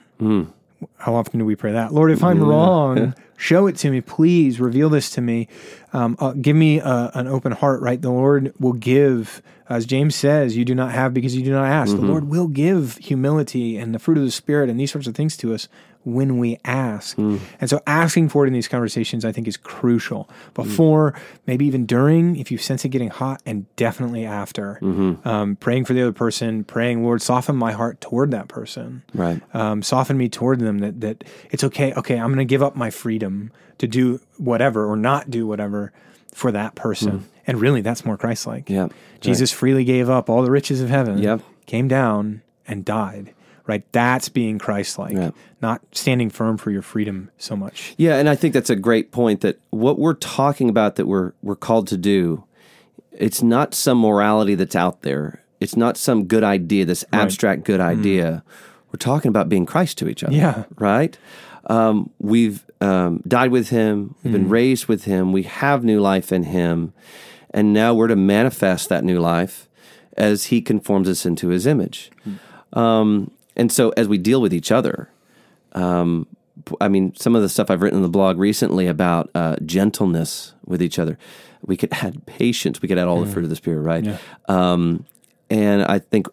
how 0.97 1.15
often 1.15 1.39
do 1.39 1.45
we 1.45 1.55
pray 1.55 1.71
that? 1.71 1.93
Lord, 1.93 2.11
if 2.11 2.23
I'm 2.23 2.39
wrong, 2.43 3.13
show 3.41 3.67
it 3.67 3.75
to 3.77 3.89
me, 3.89 3.99
please. 4.01 4.59
Reveal 4.59 4.89
this 4.89 5.09
to 5.11 5.21
me. 5.21 5.47
Um, 5.93 6.15
uh, 6.19 6.33
give 6.33 6.55
me 6.55 6.79
a, 6.79 7.11
an 7.13 7.27
open 7.27 7.51
heart. 7.51 7.81
Right, 7.81 8.01
the 8.01 8.11
Lord 8.11 8.53
will 8.59 8.73
give, 8.73 9.41
as 9.67 9.85
James 9.85 10.15
says, 10.15 10.55
"You 10.55 10.63
do 10.63 10.75
not 10.75 10.91
have 10.91 11.13
because 11.13 11.35
you 11.35 11.43
do 11.43 11.51
not 11.51 11.65
ask." 11.65 11.95
The 11.95 12.01
Lord 12.05 12.29
will 12.29 12.47
give 12.47 12.97
humility 12.97 13.77
and 13.77 13.93
the 13.93 13.99
fruit 13.99 14.17
of 14.17 14.23
the 14.23 14.31
Spirit 14.31 14.69
and 14.69 14.79
these 14.79 14.91
sorts 14.91 15.07
of 15.07 15.15
things 15.15 15.35
to 15.37 15.53
us 15.53 15.67
when 16.03 16.37
we 16.39 16.57
ask. 16.65 17.17
And 17.17 17.39
so, 17.69 17.79
asking 17.85 18.29
for 18.29 18.43
it 18.43 18.47
in 18.47 18.53
these 18.53 18.67
conversations, 18.67 19.23
I 19.23 19.31
think, 19.31 19.47
is 19.47 19.57
crucial. 19.57 20.29
Before, 20.53 21.13
maybe 21.45 21.65
even 21.65 21.85
during, 21.85 22.35
if 22.37 22.51
you 22.51 22.57
sense 22.57 22.83
it 22.85 22.89
getting 22.89 23.09
hot, 23.09 23.41
and 23.45 23.65
definitely 23.75 24.25
after. 24.25 24.79
Um, 25.25 25.55
praying 25.57 25.85
for 25.85 25.93
the 25.93 26.01
other 26.01 26.11
person, 26.11 26.63
praying, 26.63 27.03
Lord, 27.03 27.21
soften 27.21 27.55
my 27.55 27.71
heart 27.71 28.01
toward 28.01 28.31
that 28.31 28.47
person 28.47 29.03
Right. 29.13 29.41
um, 29.53 29.81
soften 29.83 30.17
me 30.17 30.27
toward 30.29 30.59
them 30.59 30.79
that 30.79 31.01
that 31.01 31.23
it's 31.51 31.63
okay. 31.63 31.93
Okay, 31.93 32.17
I'm 32.17 32.27
going 32.27 32.37
to 32.39 32.45
give 32.45 32.63
up 32.63 32.75
my 32.75 32.89
freedom 32.89 33.51
to 33.77 33.87
do 33.87 34.19
whatever 34.37 34.85
or 34.85 34.95
not 34.95 35.29
do 35.29 35.45
whatever 35.47 35.91
for 36.33 36.51
that 36.51 36.75
person. 36.75 37.25
And 37.47 37.59
really, 37.59 37.81
that's 37.81 38.05
more 38.05 38.17
Christ-like. 38.17 38.69
Yeah. 38.69 38.87
Jesus 39.19 39.51
freely 39.51 39.83
gave 39.83 40.09
up 40.09 40.29
all 40.29 40.43
the 40.43 40.51
riches 40.51 40.79
of 40.81 40.89
heaven. 40.89 41.17
Yep. 41.17 41.41
Came 41.65 41.87
down 41.87 42.41
and 42.67 42.85
died. 42.85 43.33
Right. 43.67 43.83
That's 43.91 44.27
being 44.29 44.57
Christ-like, 44.59 45.13
Yeah. 45.13 45.31
not 45.61 45.81
standing 45.91 46.29
firm 46.29 46.57
for 46.57 46.71
your 46.71 46.81
freedom 46.81 47.29
so 47.37 47.55
much. 47.55 47.93
Yeah, 47.97 48.15
and 48.17 48.27
I 48.27 48.35
think 48.35 48.53
that's 48.53 48.69
a 48.69 48.75
great 48.75 49.11
point 49.11 49.41
that 49.41 49.59
what 49.69 49.99
we're 49.99 50.15
talking 50.15 50.67
about 50.69 50.95
that 50.95 51.05
we're 51.07 51.33
we're 51.43 51.55
called 51.55 51.87
to 51.87 51.97
do, 51.97 52.43
it's 53.11 53.43
not 53.43 53.73
some 53.75 53.99
morality 53.99 54.55
that's 54.55 54.75
out 54.75 55.01
there. 55.03 55.43
It's 55.59 55.77
not 55.77 55.95
some 55.97 56.25
good 56.25 56.43
idea, 56.43 56.85
this 56.85 57.05
abstract 57.13 57.63
good 57.65 57.79
idea. 57.79 58.43
We're 58.91 58.97
talking 58.97 59.29
about 59.29 59.47
being 59.47 59.65
Christ 59.65 59.97
to 59.99 60.09
each 60.09 60.23
other. 60.23 60.35
Yeah. 60.35 60.63
Right? 60.77 61.17
um, 61.67 62.09
we've 62.17 62.65
um, 62.81 63.21
died 63.27 63.51
with 63.51 63.69
him, 63.69 64.15
we've 64.23 64.33
been 64.33 64.49
raised 64.49 64.87
with 64.87 65.03
him, 65.05 65.31
we 65.31 65.43
have 65.43 65.83
new 65.83 66.01
life 66.01 66.31
in 66.31 66.43
him, 66.43 66.91
and 67.51 67.71
now 67.71 67.93
we're 67.93 68.07
to 68.07 68.15
manifest 68.15 68.89
that 68.89 69.03
new 69.03 69.19
life 69.19 69.69
as 70.17 70.45
he 70.45 70.59
conforms 70.61 71.07
us 71.07 71.23
into 71.25 71.49
his 71.49 71.67
image. 71.67 72.09
Um, 72.73 73.29
and 73.61 73.71
so 73.71 73.91
as 73.91 74.07
we 74.07 74.17
deal 74.17 74.41
with 74.41 74.53
each 74.55 74.71
other, 74.71 75.07
um, 75.73 76.25
I 76.81 76.87
mean, 76.87 77.13
some 77.15 77.35
of 77.35 77.43
the 77.43 77.49
stuff 77.49 77.69
I've 77.69 77.83
written 77.83 77.97
in 77.97 78.03
the 78.03 78.09
blog 78.09 78.39
recently 78.39 78.87
about 78.87 79.29
uh, 79.35 79.55
gentleness 79.63 80.53
with 80.65 80.81
each 80.81 80.97
other, 80.97 81.19
we 81.61 81.77
could 81.77 81.93
add 81.93 82.25
patience, 82.25 82.81
we 82.81 82.87
could 82.87 82.97
add 82.97 83.07
all 83.07 83.21
the 83.23 83.31
fruit 83.31 83.43
of 83.43 83.51
the 83.51 83.55
Spirit, 83.55 83.81
right? 83.81 84.19
Um, 84.49 85.05
and 85.51 85.83
I 85.83 85.99
think 85.99 86.25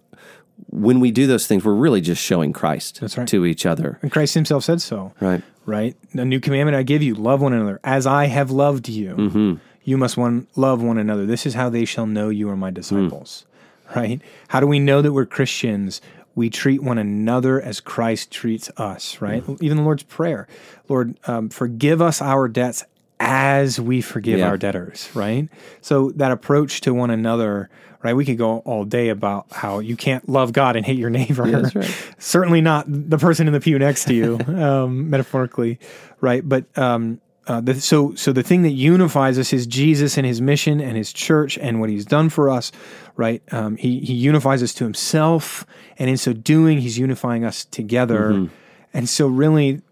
when 0.71 1.01
we 1.01 1.11
do 1.11 1.27
those 1.27 1.47
things, 1.47 1.65
we're 1.67 1.75
really 1.75 2.01
just 2.01 2.23
showing 2.23 2.55
Christ 2.55 3.01
right. 3.17 3.29
to 3.29 3.45
each 3.45 3.67
other, 3.67 3.99
And 4.01 4.11
Christ 4.11 4.33
himself 4.33 4.65
said 4.65 4.81
so. 4.81 5.13
right? 5.21 5.43
right? 5.67 5.95
A 6.15 6.25
new 6.25 6.41
commandment 6.41 6.77
I 6.77 6.83
give 6.83 7.03
you: 7.03 7.15
love 7.15 7.43
one 7.43 7.53
another 7.53 7.79
as 7.85 8.07
I 8.07 8.25
have 8.27 8.51
loved 8.51 8.89
you. 8.89 9.15
Mm-hmm. 9.15 9.55
You 9.85 9.99
must 9.99 10.17
one 10.17 10.47
love 10.57 10.83
one 10.83 10.97
another. 10.97 11.27
This 11.27 11.45
is 11.45 11.53
how 11.55 11.69
they 11.69 11.85
shall 11.85 12.07
know 12.07 12.31
you 12.31 12.49
are 12.49 12.57
my 12.57 12.71
disciples. 12.71 13.45
Mm. 13.45 13.97
Right? 13.97 14.21
How 14.49 14.61
do 14.61 14.67
we 14.67 14.79
know 14.79 15.01
that 15.01 15.15
we're 15.15 15.25
Christians? 15.25 16.03
We 16.39 16.51
treat 16.51 16.83
one 16.83 16.99
another 16.99 17.61
as 17.61 17.81
Christ 17.81 18.31
treats 18.31 18.71
us. 18.77 19.21
Right? 19.21 19.45
Mm. 19.45 19.61
Even 19.61 19.77
the 19.79 19.83
Lord's 19.83 20.05
prayer, 20.05 20.47
Lord, 20.89 21.19
um, 21.27 21.49
forgive 21.49 22.01
us 22.01 22.23
our 22.23 22.47
debts 22.47 22.85
as 23.21 23.81
we 23.81 24.01
forgive 24.01 24.39
Yeah. 24.39 24.49
our 24.49 24.57
debtors. 24.57 25.09
Right? 25.15 25.49
So 25.81 26.13
that 26.13 26.31
approach 26.31 26.81
to 26.83 26.95
one 26.95 27.11
another. 27.11 27.69
Right, 28.01 28.15
we 28.15 28.25
could 28.25 28.39
go 28.39 28.59
all 28.59 28.85
day 28.85 29.09
about 29.09 29.47
how 29.51 29.81
you 29.81 29.97
can't 29.97 30.29
love 30.29 30.53
God 30.53 30.77
and 30.77 30.87
hate 30.87 30.99
your 30.99 31.11
neighbor. 31.11 31.51
that's 31.51 31.75
right. 31.75 32.15
Certainly 32.19 32.61
not 32.61 32.85
the 32.87 33.19
person 33.19 33.49
in 33.49 33.53
the 33.53 33.59
pew 33.59 33.77
next 33.77 34.05
to 34.05 34.15
you, 34.15 34.39
um, 34.47 35.11
metaphorically, 35.11 35.81
right? 36.21 36.49
But 36.49 36.67
um, 36.79 37.21
uh, 37.49 37.61
the, 37.63 37.81
so 37.81 38.15
so 38.15 38.33
the 38.33 38.43
thing 38.43 38.63
that 38.63 38.73
unifies 38.73 39.39
us 39.39 39.53
is 39.53 39.67
Jesus 39.67 40.17
and 40.19 40.27
His 40.27 40.41
mission 40.41 40.81
and 40.81 40.97
His 40.97 41.13
church 41.13 41.59
and 41.59 41.81
what 41.81 41.89
He's 41.89 42.05
done 42.05 42.29
for 42.29 42.51
us, 42.51 42.71
right? 43.17 43.43
Um, 43.53 43.77
he 43.77 44.01
He 44.01 44.13
unifies 44.13 44.63
us 44.63 44.75
to 44.75 44.85
Himself, 44.85 45.65
and 45.99 46.11
in 46.11 46.19
so 46.19 46.33
doing, 46.33 46.79
He's 46.79 46.99
unifying 46.99 47.45
us 47.45 47.65
together. 47.65 48.49
And 48.93 49.09
so, 49.09 49.27
really, 49.27 49.83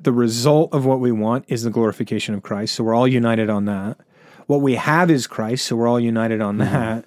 the 0.00 0.12
result 0.12 0.72
of 0.72 0.84
what 0.84 1.00
we 1.00 1.12
want 1.12 1.44
is 1.48 1.62
the 1.62 1.70
glorification 1.70 2.34
of 2.34 2.42
Christ. 2.42 2.74
So 2.74 2.84
we're 2.84 2.94
all 2.94 3.08
united 3.08 3.50
on 3.50 3.64
that. 3.66 3.98
What 4.46 4.60
we 4.60 4.74
have 4.74 5.10
is 5.10 5.26
Christ, 5.26 5.66
so 5.66 5.76
we're 5.76 5.88
all 5.88 6.00
united 6.00 6.40
on 6.40 6.58
that. 6.58 7.04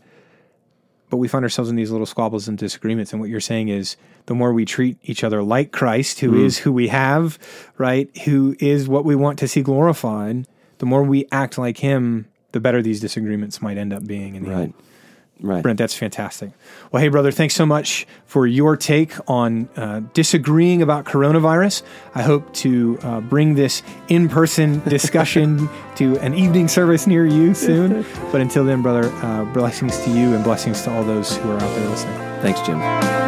But 1.10 1.18
we 1.18 1.28
find 1.28 1.44
ourselves 1.44 1.70
in 1.70 1.76
these 1.78 1.92
little 1.92 2.06
squabbles 2.06 2.48
and 2.48 2.58
disagreements. 2.58 3.14
And 3.14 3.22
what 3.22 3.30
you're 3.30 3.40
saying 3.40 3.70
is 3.70 3.96
the 4.26 4.36
more 4.36 4.52
we 4.52 4.66
treat 4.66 4.98
each 5.04 5.24
other 5.24 5.42
like 5.42 5.72
Christ, 5.72 6.20
who 6.20 6.32
mm. 6.32 6.44
is 6.44 6.60
who 6.60 6.72
we 6.74 6.90
have, 6.90 7.40
right? 7.78 8.10
Who 8.26 8.56
is 8.60 8.90
what 8.90 9.06
we 9.06 9.16
want 9.16 9.40
to 9.40 9.48
see 9.48 9.62
glorified, 9.62 10.46
the 10.80 10.86
more 10.86 11.04
we 11.04 11.26
act 11.32 11.58
like 11.58 11.78
him, 11.78 12.28
the 12.52 12.60
better 12.60 12.82
these 12.82 13.00
disagreements 13.00 13.62
might 13.62 13.78
end 13.78 13.94
up 13.94 14.06
being 14.06 14.36
in 14.36 14.44
the 14.44 14.50
Right. 14.50 14.64
end. 14.64 14.74
Right. 15.40 15.62
Brent, 15.62 15.78
that's 15.78 15.96
fantastic. 15.96 16.52
Well, 16.92 17.02
hey, 17.02 17.10
brother, 17.10 17.32
thanks 17.32 17.54
so 17.54 17.66
much 17.66 18.08
for 18.26 18.48
your 18.48 18.76
take 18.76 19.14
on 19.30 19.70
uh, 19.76 20.02
disagreeing 20.14 20.82
about 20.82 21.06
coronavirus. 21.06 21.84
I 22.16 22.24
hope 22.24 22.54
to 22.56 22.98
uh, 23.02 23.22
bring 23.22 23.56
this 23.56 23.84
in 24.08 24.30
person 24.30 24.80
discussion 24.90 25.70
to 25.96 26.18
an 26.20 26.34
evening 26.34 26.68
service 26.68 27.08
near 27.08 27.26
you 27.26 27.54
soon. 27.54 28.06
But 28.32 28.42
until 28.42 28.66
then, 28.66 28.82
brother, 28.82 29.10
uh, 29.24 29.46
blessings 29.46 29.98
to 30.04 30.10
you 30.10 30.36
and 30.36 30.44
blessings 30.44 30.82
to 30.84 30.92
all 30.92 31.04
those 31.04 31.38
who 31.38 31.50
are 31.50 31.56
out 31.56 31.76
there 31.76 31.90
listening. 31.90 32.18
Thanks, 32.42 32.60
Jim. 32.62 33.27